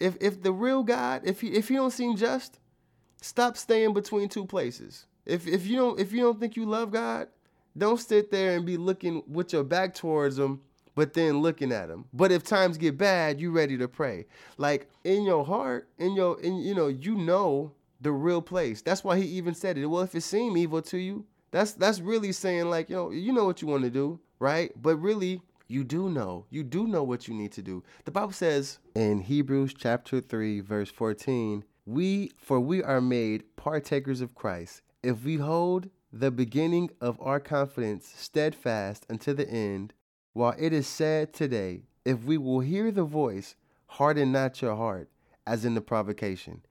if 0.00 0.16
if 0.20 0.42
the 0.42 0.52
real 0.52 0.82
God, 0.82 1.22
if 1.24 1.40
he 1.40 1.48
if 1.48 1.68
he 1.68 1.74
don't 1.74 1.92
seem 1.92 2.16
just, 2.16 2.58
stop 3.20 3.56
staying 3.56 3.94
between 3.94 4.28
two 4.28 4.46
places. 4.46 5.06
If 5.24 5.46
if 5.46 5.66
you 5.66 5.76
don't 5.76 6.00
if 6.00 6.12
you 6.12 6.20
don't 6.22 6.40
think 6.40 6.56
you 6.56 6.66
love 6.66 6.90
God, 6.90 7.28
don't 7.76 8.00
sit 8.00 8.30
there 8.30 8.56
and 8.56 8.64
be 8.64 8.76
looking 8.76 9.22
with 9.26 9.52
your 9.52 9.64
back 9.64 9.94
towards 9.94 10.38
him 10.38 10.60
but 10.96 11.12
then 11.12 11.40
looking 11.40 11.70
at 11.70 11.90
him. 11.90 12.06
But 12.12 12.32
if 12.32 12.42
times 12.42 12.78
get 12.78 12.98
bad, 12.98 13.38
you 13.40 13.52
ready 13.52 13.78
to 13.78 13.86
pray. 13.86 14.26
Like 14.56 14.90
in 15.04 15.22
your 15.22 15.44
heart, 15.44 15.88
in 15.98 16.16
your 16.16 16.40
in 16.40 16.56
you 16.56 16.74
know, 16.74 16.88
you 16.88 17.14
know 17.14 17.72
the 18.00 18.10
real 18.10 18.42
place. 18.42 18.82
That's 18.82 19.04
why 19.04 19.18
he 19.18 19.26
even 19.26 19.54
said 19.54 19.78
it. 19.78 19.86
Well, 19.86 20.02
if 20.02 20.14
it 20.14 20.22
seem 20.22 20.56
evil 20.56 20.82
to 20.82 20.98
you, 20.98 21.24
that's 21.52 21.74
that's 21.74 22.00
really 22.00 22.32
saying 22.32 22.70
like, 22.70 22.90
you 22.90 22.96
know, 22.96 23.10
you 23.10 23.32
know 23.32 23.44
what 23.44 23.62
you 23.62 23.68
want 23.68 23.84
to 23.84 23.90
do, 23.90 24.18
right? 24.40 24.72
But 24.80 24.96
really, 24.96 25.42
you 25.68 25.84
do 25.84 26.08
know. 26.08 26.46
You 26.50 26.62
do 26.62 26.86
know 26.86 27.02
what 27.02 27.28
you 27.28 27.34
need 27.34 27.52
to 27.52 27.62
do. 27.62 27.82
The 28.04 28.10
Bible 28.10 28.32
says 28.32 28.78
in 28.94 29.20
Hebrews 29.20 29.74
chapter 29.76 30.20
3 30.20 30.60
verse 30.60 30.90
14, 30.90 31.64
we 31.84 32.32
for 32.36 32.58
we 32.58 32.82
are 32.82 33.00
made 33.00 33.56
partakers 33.56 34.20
of 34.20 34.34
Christ 34.34 34.82
if 35.02 35.24
we 35.24 35.36
hold 35.36 35.88
the 36.12 36.30
beginning 36.30 36.90
of 37.00 37.20
our 37.20 37.38
confidence 37.38 38.12
steadfast 38.16 39.06
unto 39.10 39.32
the 39.32 39.48
end, 39.48 39.92
while 40.32 40.54
it 40.58 40.72
is 40.72 40.86
said 40.86 41.32
today, 41.32 41.82
if 42.04 42.24
we 42.24 42.38
will 42.38 42.60
hear 42.60 42.90
the 42.90 43.04
voice, 43.04 43.54
harden 43.86 44.32
not 44.32 44.60
your 44.62 44.76
heart, 44.76 45.08
as 45.46 45.64
in 45.64 45.74
the 45.74 45.80
provocation. 45.80 46.62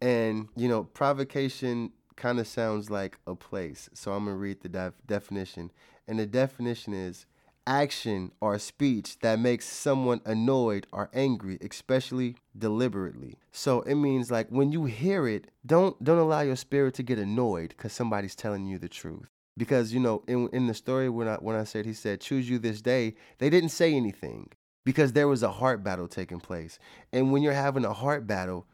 And, 0.00 0.48
you 0.56 0.68
know, 0.68 0.84
provocation 0.84 1.92
kind 2.16 2.38
of 2.38 2.46
sounds 2.46 2.90
like 2.90 3.18
a 3.26 3.34
place. 3.34 3.88
So 3.94 4.12
I'm 4.12 4.24
going 4.24 4.36
to 4.36 4.40
read 4.40 4.60
the 4.60 4.68
def- 4.68 5.06
definition. 5.06 5.70
And 6.06 6.18
the 6.18 6.26
definition 6.26 6.92
is 6.92 7.26
action 7.66 8.32
or 8.40 8.58
speech 8.58 9.18
that 9.20 9.38
makes 9.38 9.66
someone 9.66 10.20
annoyed 10.24 10.86
or 10.92 11.10
angry, 11.12 11.58
especially 11.60 12.36
deliberately. 12.56 13.38
So 13.52 13.82
it 13.82 13.94
means 13.94 14.30
like 14.30 14.48
when 14.48 14.72
you 14.72 14.84
hear 14.86 15.28
it, 15.28 15.48
don't 15.64 16.02
don't 16.02 16.18
allow 16.18 16.40
your 16.40 16.56
spirit 16.56 16.94
to 16.94 17.02
get 17.02 17.18
annoyed 17.18 17.70
because 17.70 17.92
somebody's 17.92 18.34
telling 18.34 18.66
you 18.66 18.78
the 18.78 18.88
truth. 18.88 19.28
Because 19.56 19.92
you 19.92 20.00
know, 20.00 20.22
in 20.26 20.48
in 20.52 20.66
the 20.66 20.74
story 20.74 21.08
when 21.08 21.28
I 21.28 21.36
when 21.36 21.56
I 21.56 21.64
said 21.64 21.86
he 21.86 21.92
said, 21.92 22.20
"Choose 22.20 22.48
you 22.48 22.58
this 22.58 22.82
day," 22.82 23.14
they 23.38 23.50
didn't 23.50 23.70
say 23.70 23.94
anything 23.94 24.50
because 24.84 25.12
there 25.12 25.28
was 25.28 25.42
a 25.42 25.50
heart 25.50 25.84
battle 25.84 26.08
taking 26.08 26.40
place. 26.40 26.78
And 27.12 27.32
when 27.32 27.42
you're 27.42 27.52
having 27.52 27.84
a 27.84 27.92
heart 27.92 28.26
battle, 28.26 28.66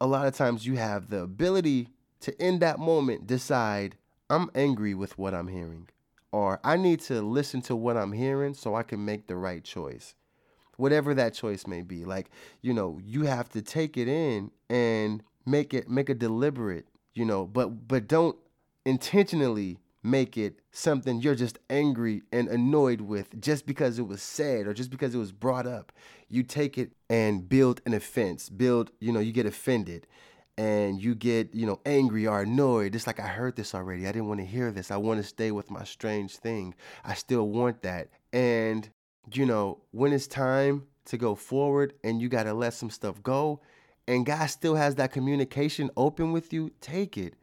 a 0.00 0.06
lot 0.06 0.26
of 0.26 0.34
times 0.34 0.66
you 0.66 0.76
have 0.76 1.08
the 1.08 1.20
ability 1.20 1.88
to 2.20 2.44
in 2.44 2.58
that 2.60 2.78
moment 2.78 3.26
decide, 3.26 3.96
"I'm 4.30 4.50
angry 4.54 4.94
with 4.94 5.18
what 5.18 5.34
I'm 5.34 5.48
hearing." 5.48 5.88
Or 6.34 6.58
I 6.64 6.76
need 6.76 6.98
to 7.02 7.22
listen 7.22 7.62
to 7.62 7.76
what 7.76 7.96
I'm 7.96 8.10
hearing 8.10 8.54
so 8.54 8.74
I 8.74 8.82
can 8.82 9.04
make 9.04 9.28
the 9.28 9.36
right 9.36 9.62
choice. 9.62 10.16
Whatever 10.76 11.14
that 11.14 11.32
choice 11.32 11.64
may 11.64 11.80
be. 11.80 12.04
Like, 12.04 12.28
you 12.60 12.74
know, 12.74 12.98
you 13.04 13.22
have 13.22 13.48
to 13.50 13.62
take 13.62 13.96
it 13.96 14.08
in 14.08 14.50
and 14.68 15.22
make 15.46 15.72
it 15.72 15.88
make 15.88 16.08
a 16.08 16.14
deliberate, 16.14 16.88
you 17.14 17.24
know, 17.24 17.46
but 17.46 17.86
but 17.86 18.08
don't 18.08 18.36
intentionally 18.84 19.78
make 20.02 20.36
it 20.36 20.58
something 20.72 21.20
you're 21.20 21.36
just 21.36 21.60
angry 21.70 22.24
and 22.32 22.48
annoyed 22.48 23.02
with 23.02 23.40
just 23.40 23.64
because 23.64 24.00
it 24.00 24.08
was 24.08 24.20
said 24.20 24.66
or 24.66 24.74
just 24.74 24.90
because 24.90 25.14
it 25.14 25.18
was 25.18 25.30
brought 25.30 25.68
up. 25.68 25.92
You 26.28 26.42
take 26.42 26.76
it 26.76 26.90
and 27.08 27.48
build 27.48 27.80
an 27.86 27.94
offense, 27.94 28.48
build, 28.48 28.90
you 28.98 29.12
know, 29.12 29.20
you 29.20 29.30
get 29.30 29.46
offended 29.46 30.08
and 30.56 31.02
you 31.02 31.14
get, 31.14 31.54
you 31.54 31.66
know, 31.66 31.80
angry 31.84 32.26
or 32.26 32.42
annoyed. 32.42 32.94
It's 32.94 33.06
like 33.06 33.20
I 33.20 33.26
heard 33.26 33.56
this 33.56 33.74
already. 33.74 34.06
I 34.06 34.12
didn't 34.12 34.28
want 34.28 34.40
to 34.40 34.46
hear 34.46 34.70
this. 34.70 34.90
I 34.90 34.96
want 34.96 35.20
to 35.20 35.26
stay 35.26 35.50
with 35.50 35.70
my 35.70 35.84
strange 35.84 36.36
thing. 36.36 36.74
I 37.04 37.14
still 37.14 37.48
want 37.48 37.82
that. 37.82 38.08
And, 38.32 38.88
you 39.32 39.46
know, 39.46 39.80
when 39.90 40.12
it's 40.12 40.26
time 40.26 40.86
to 41.06 41.16
go 41.16 41.34
forward 41.34 41.94
and 42.04 42.20
you 42.20 42.28
got 42.28 42.44
to 42.44 42.54
let 42.54 42.74
some 42.74 42.90
stuff 42.90 43.22
go 43.22 43.60
and 44.06 44.26
God 44.26 44.46
still 44.46 44.74
has 44.74 44.94
that 44.96 45.12
communication 45.12 45.90
open 45.96 46.32
with 46.32 46.52
you, 46.52 46.70
take 46.80 47.18
it. 47.18 47.34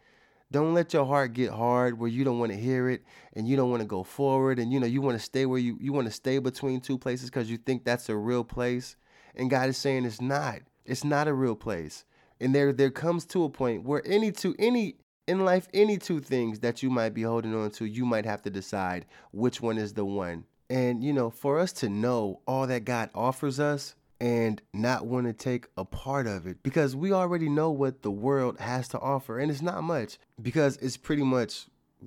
Don't 0.52 0.74
let 0.74 0.93
your 0.93 1.06
heart 1.06 1.34
get 1.34 1.52
hard 1.52 1.97
where 1.97 2.10
you 2.10 2.24
don't 2.24 2.39
want 2.39 2.52
to 2.52 2.58
hear 2.58 2.89
it 2.89 3.04
and 3.34 3.47
you 3.47 3.56
don't 3.56 3.71
want 3.71 3.82
to 3.82 3.88
go 3.88 4.04
forward 4.04 4.60
and 4.60 4.71
you 4.71 4.82
know 4.82 4.86
you 4.86 5.02
want 5.02 5.17
to 5.17 5.24
stay 5.24 5.45
where 5.45 5.60
you 5.60 5.78
you 5.80 5.93
want 5.93 6.08
to 6.08 6.13
stay 6.13 6.39
between 6.39 6.82
two 6.82 6.97
places 6.97 7.30
cuz 7.30 7.50
you 7.50 7.58
think 7.58 7.86
that's 7.86 8.10
a 8.10 8.17
real 8.17 8.43
place. 8.43 8.97
And 9.34 9.50
God 9.50 9.69
is 9.69 9.78
saying 9.78 10.04
it's 10.04 10.19
not. 10.19 10.60
It's 10.86 11.06
not 11.06 11.30
a 11.30 11.34
real 11.34 11.56
place. 11.56 12.04
And 12.41 12.54
there 12.54 12.73
there 12.73 12.91
comes 12.91 13.25
to 13.27 13.43
a 13.45 13.49
point 13.49 13.84
where 13.84 14.01
any 14.06 14.32
two 14.32 14.56
any 14.60 14.95
in 15.27 15.45
life 15.45 15.67
any 15.73 15.97
two 15.97 16.19
things 16.19 16.60
that 16.60 16.84
you 16.84 16.89
might 16.89 17.13
be 17.13 17.21
holding 17.21 17.56
on 17.56 17.71
to, 17.71 17.86
you 17.86 18.06
might 18.06 18.25
have 18.25 18.41
to 18.41 18.49
decide 18.49 19.06
which 19.32 19.62
one 19.62 19.77
is 19.77 19.93
the 19.93 20.04
one. 20.04 20.45
And 20.69 21.04
you 21.04 21.13
know, 21.13 21.30
for 21.30 21.60
us 21.60 21.71
to 21.73 21.89
know 21.89 22.41
all 22.47 22.67
that 22.67 22.84
God 22.84 23.10
offers 23.13 23.60
us, 23.60 23.95
and 24.21 24.62
not 24.71 25.08
want 25.08 25.25
to 25.25 25.34
take 25.34 25.65
a 25.77 25.84
part 25.84 26.27
of 26.27 26.45
it 26.45 26.62
because 26.62 26.95
we 26.95 27.12
already 27.12 27.49
know 27.49 27.71
what 27.71 28.04
the 28.04 28.12
world 28.12 28.60
has 28.60 28.88
to 28.88 28.99
offer 28.99 29.39
and 29.39 29.49
it's 29.49 29.63
not 29.63 29.84
much 29.84 30.19
because 30.39 30.77
it's 30.77 30.95
pretty 30.95 31.23
much 31.23 31.65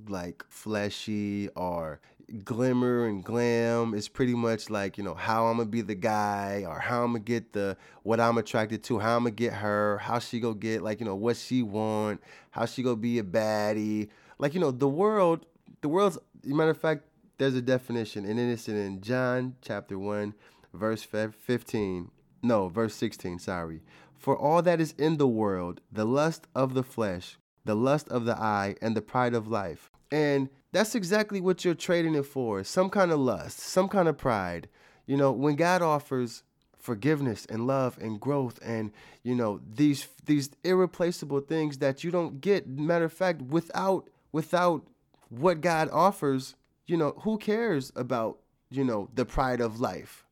like 0.09 0.45
fleshy 0.49 1.49
or 1.57 2.01
glimmer 2.45 3.07
and 3.07 3.23
glam 3.23 3.95
it's 3.95 4.09
pretty 4.09 4.35
much 4.35 4.71
like 4.71 4.97
you 4.97 5.05
know 5.05 5.15
how 5.15 5.47
i'm 5.47 5.59
gonna 5.59 5.69
be 5.69 5.83
the 5.83 5.95
guy 5.95 6.65
or 6.67 6.79
how 6.79 7.03
i'm 7.03 7.13
gonna 7.13 7.19
get 7.19 7.53
the 7.53 7.77
what 8.03 8.19
i'm 8.19 8.39
attracted 8.39 8.83
to 8.83 8.99
how 8.99 9.17
i'm 9.17 9.25
gonna 9.25 9.31
get 9.31 9.53
her 9.53 9.99
how 9.99 10.19
she 10.19 10.41
go 10.41 10.55
get 10.55 10.83
like 10.83 11.01
you 11.01 11.07
know 11.07 11.15
what 11.15 11.37
she 11.37 11.63
want 11.63 12.21
how 12.51 12.65
she 12.65 12.83
go 12.83 12.97
be 12.97 13.19
a 13.19 13.23
baddie 13.23 14.09
like 14.39 14.55
you 14.55 14.61
know 14.61 14.71
the 14.71 14.89
world 14.89 15.45
the 15.83 15.89
world's 15.89 16.19
matter 16.45 16.71
of 16.71 16.79
fact 16.79 17.03
there's 17.37 17.55
a 17.55 17.63
definition 17.63 18.25
and 18.25 18.41
it's 18.41 18.69
in 18.69 19.01
john 19.03 19.55
chapter 19.61 19.99
1 19.99 20.35
verse 20.75 21.03
15. 21.05 22.11
No, 22.43 22.69
verse 22.69 22.95
16, 22.95 23.39
sorry. 23.39 23.81
For 24.19 24.37
all 24.37 24.61
that 24.63 24.81
is 24.81 24.95
in 24.99 25.17
the 25.17 25.29
world, 25.29 25.81
the 25.91 26.05
lust 26.05 26.47
of 26.55 26.75
the 26.75 26.83
flesh, 26.83 27.39
the 27.65 27.77
lust 27.77 28.09
of 28.09 28.25
the 28.25 28.37
eye, 28.37 28.77
and 28.83 28.97
the 28.97 29.03
pride 29.03 29.35
of 29.35 29.49
life. 29.49 29.91
And 30.11 30.49
that's 30.73 30.95
exactly 30.95 31.41
what 31.41 31.65
you're 31.65 31.75
trading 31.75 32.15
it 32.15 32.27
for 32.27 32.65
some 32.65 32.91
kind 32.91 33.11
of 33.11 33.19
lust, 33.19 33.59
some 33.61 33.89
kind 33.89 34.09
of 34.09 34.19
pride. 34.19 34.69
You 35.07 35.17
know, 35.17 35.33
when 35.33 35.57
God 35.57 35.83
offers 35.83 36.43
forgiveness 36.79 37.47
and 37.47 37.67
love 37.67 37.97
and 37.99 38.21
growth 38.21 38.59
and 38.63 38.93
you 39.23 39.35
know 39.35 39.59
these 39.67 40.07
these 40.27 40.51
irreplaceable 40.65 41.41
things 41.41 41.79
that 41.79 42.05
you 42.05 42.11
don't 42.11 42.43
get 42.43 42.69
matter 42.69 43.07
of 43.07 43.13
fact 43.13 43.41
without 43.41 44.11
without 44.33 44.87
what 45.31 45.63
God 45.63 45.89
offers 45.91 46.55
you 46.87 46.99
know 46.99 47.15
who 47.23 47.39
cares 47.39 47.91
about 47.97 48.37
you 48.69 48.85
know 48.85 49.09
the 49.15 49.25
pride 49.25 49.63
of 49.63 49.81
life 49.81 50.25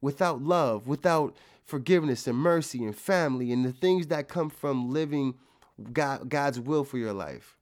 without 0.00 0.42
love, 0.42 0.86
without 0.86 1.36
forgiveness 1.64 2.26
and 2.26 2.38
mercy 2.38 2.84
and 2.84 2.96
family 2.96 3.52
and 3.52 3.64
the 3.64 3.72
things 3.72 4.06
that 4.06 4.28
come 4.28 4.48
from 4.48 4.92
living 4.92 5.34
God, 5.92 6.28
God's 6.28 6.60
will 6.60 6.84
for 6.84 6.96
your 6.96 7.12
life. 7.12 7.55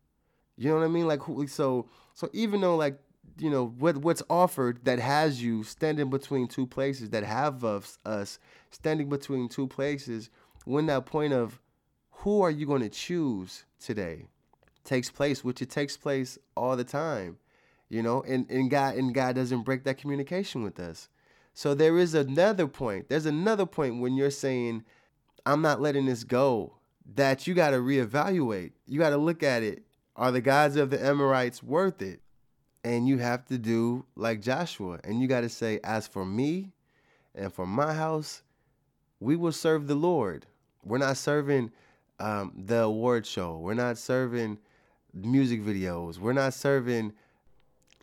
You 0.56 0.70
know 0.70 0.76
what 0.76 0.84
I 0.84 0.88
mean? 0.88 1.06
Like 1.06 1.20
so 1.48 1.88
so 2.14 2.28
even 2.32 2.60
though 2.60 2.76
like 2.76 2.98
you 3.38 3.50
know 3.50 3.74
what 3.78 3.98
what's 3.98 4.22
offered 4.30 4.84
that 4.84 4.98
has 4.98 5.42
you 5.42 5.64
standing 5.64 6.10
between 6.10 6.46
two 6.46 6.66
places 6.66 7.10
that 7.10 7.24
have 7.24 7.64
us 7.64 7.98
us 8.04 8.38
standing 8.70 9.08
between 9.08 9.48
two 9.48 9.66
places 9.66 10.30
when 10.66 10.86
that 10.86 11.06
point 11.06 11.32
of 11.32 11.60
who 12.10 12.42
are 12.42 12.50
you 12.50 12.66
going 12.66 12.82
to 12.82 12.88
choose 12.88 13.64
today 13.80 14.26
takes 14.84 15.10
place 15.10 15.42
which 15.42 15.60
it 15.60 15.70
takes 15.70 15.96
place 15.96 16.38
all 16.54 16.76
the 16.76 16.84
time 16.84 17.38
you 17.88 18.02
know 18.02 18.22
and 18.22 18.48
and 18.50 18.70
God 18.70 18.94
and 18.94 19.12
God 19.12 19.34
doesn't 19.34 19.62
break 19.62 19.82
that 19.84 19.98
communication 19.98 20.62
with 20.62 20.78
us 20.78 21.08
so 21.54 21.72
there 21.72 21.96
is 21.96 22.14
another 22.14 22.66
point. 22.66 23.08
There's 23.08 23.26
another 23.26 23.64
point 23.64 24.00
when 24.00 24.16
you're 24.16 24.30
saying, 24.30 24.84
I'm 25.46 25.62
not 25.62 25.80
letting 25.80 26.06
this 26.06 26.24
go, 26.24 26.74
that 27.14 27.46
you 27.46 27.54
got 27.54 27.70
to 27.70 27.76
reevaluate. 27.76 28.72
You 28.86 28.98
got 28.98 29.10
to 29.10 29.16
look 29.16 29.44
at 29.44 29.62
it. 29.62 29.84
Are 30.16 30.30
the 30.30 30.40
gods 30.40 30.76
of 30.76 30.90
the 30.90 31.04
Amorites 31.04 31.62
worth 31.62 32.00
it? 32.00 32.20
And 32.84 33.08
you 33.08 33.18
have 33.18 33.46
to 33.46 33.58
do 33.58 34.04
like 34.14 34.40
Joshua. 34.40 35.00
And 35.04 35.20
you 35.20 35.26
got 35.26 35.40
to 35.40 35.48
say, 35.48 35.80
As 35.82 36.06
for 36.06 36.24
me 36.24 36.72
and 37.34 37.52
for 37.52 37.66
my 37.66 37.94
house, 37.94 38.42
we 39.20 39.36
will 39.36 39.52
serve 39.52 39.86
the 39.86 39.94
Lord. 39.94 40.46
We're 40.84 40.98
not 40.98 41.16
serving 41.16 41.72
um, 42.20 42.52
the 42.56 42.82
award 42.82 43.26
show. 43.26 43.56
We're 43.56 43.74
not 43.74 43.98
serving 43.98 44.58
music 45.14 45.62
videos. 45.62 46.18
We're 46.18 46.32
not 46.32 46.54
serving 46.54 47.12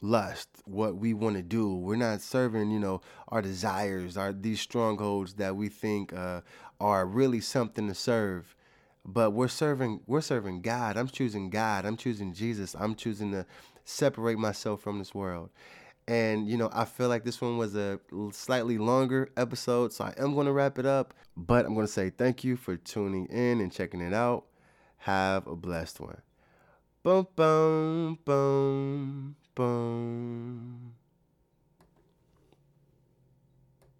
lust, 0.01 0.49
what 0.65 0.95
we 0.95 1.13
want 1.13 1.35
to 1.35 1.43
do. 1.43 1.75
We're 1.75 1.95
not 1.95 2.21
serving, 2.21 2.71
you 2.71 2.79
know, 2.79 3.01
our 3.27 3.41
desires, 3.41 4.17
our 4.17 4.33
these 4.33 4.59
strongholds 4.59 5.35
that 5.35 5.55
we 5.55 5.69
think 5.69 6.11
uh, 6.13 6.41
are 6.79 7.05
really 7.05 7.39
something 7.39 7.87
to 7.87 7.93
serve. 7.93 8.55
But 9.05 9.31
we're 9.31 9.47
serving, 9.47 10.01
we're 10.05 10.21
serving 10.21 10.61
God. 10.61 10.97
I'm 10.97 11.07
choosing 11.07 11.49
God. 11.49 11.85
I'm 11.85 11.97
choosing 11.97 12.33
Jesus. 12.33 12.75
I'm 12.79 12.95
choosing 12.95 13.31
to 13.31 13.45
separate 13.83 14.37
myself 14.37 14.81
from 14.81 14.99
this 14.99 15.15
world. 15.15 15.49
And 16.07 16.47
you 16.47 16.57
know, 16.57 16.69
I 16.73 16.85
feel 16.85 17.09
like 17.09 17.23
this 17.23 17.41
one 17.41 17.57
was 17.57 17.75
a 17.75 17.99
slightly 18.31 18.77
longer 18.77 19.29
episode, 19.37 19.93
so 19.93 20.05
I 20.05 20.13
am 20.17 20.33
going 20.33 20.47
to 20.47 20.51
wrap 20.51 20.77
it 20.77 20.85
up. 20.85 21.13
But 21.37 21.65
I'm 21.65 21.73
going 21.73 21.85
to 21.85 21.91
say 21.91 22.09
thank 22.09 22.43
you 22.43 22.57
for 22.57 22.75
tuning 22.75 23.27
in 23.27 23.61
and 23.61 23.71
checking 23.71 24.01
it 24.01 24.13
out. 24.13 24.45
Have 24.97 25.47
a 25.47 25.55
blessed 25.55 25.99
one. 25.99 26.21
Boom, 27.03 27.27
boom, 27.35 28.19
boom. 28.25 29.35
Boom. 29.55 30.93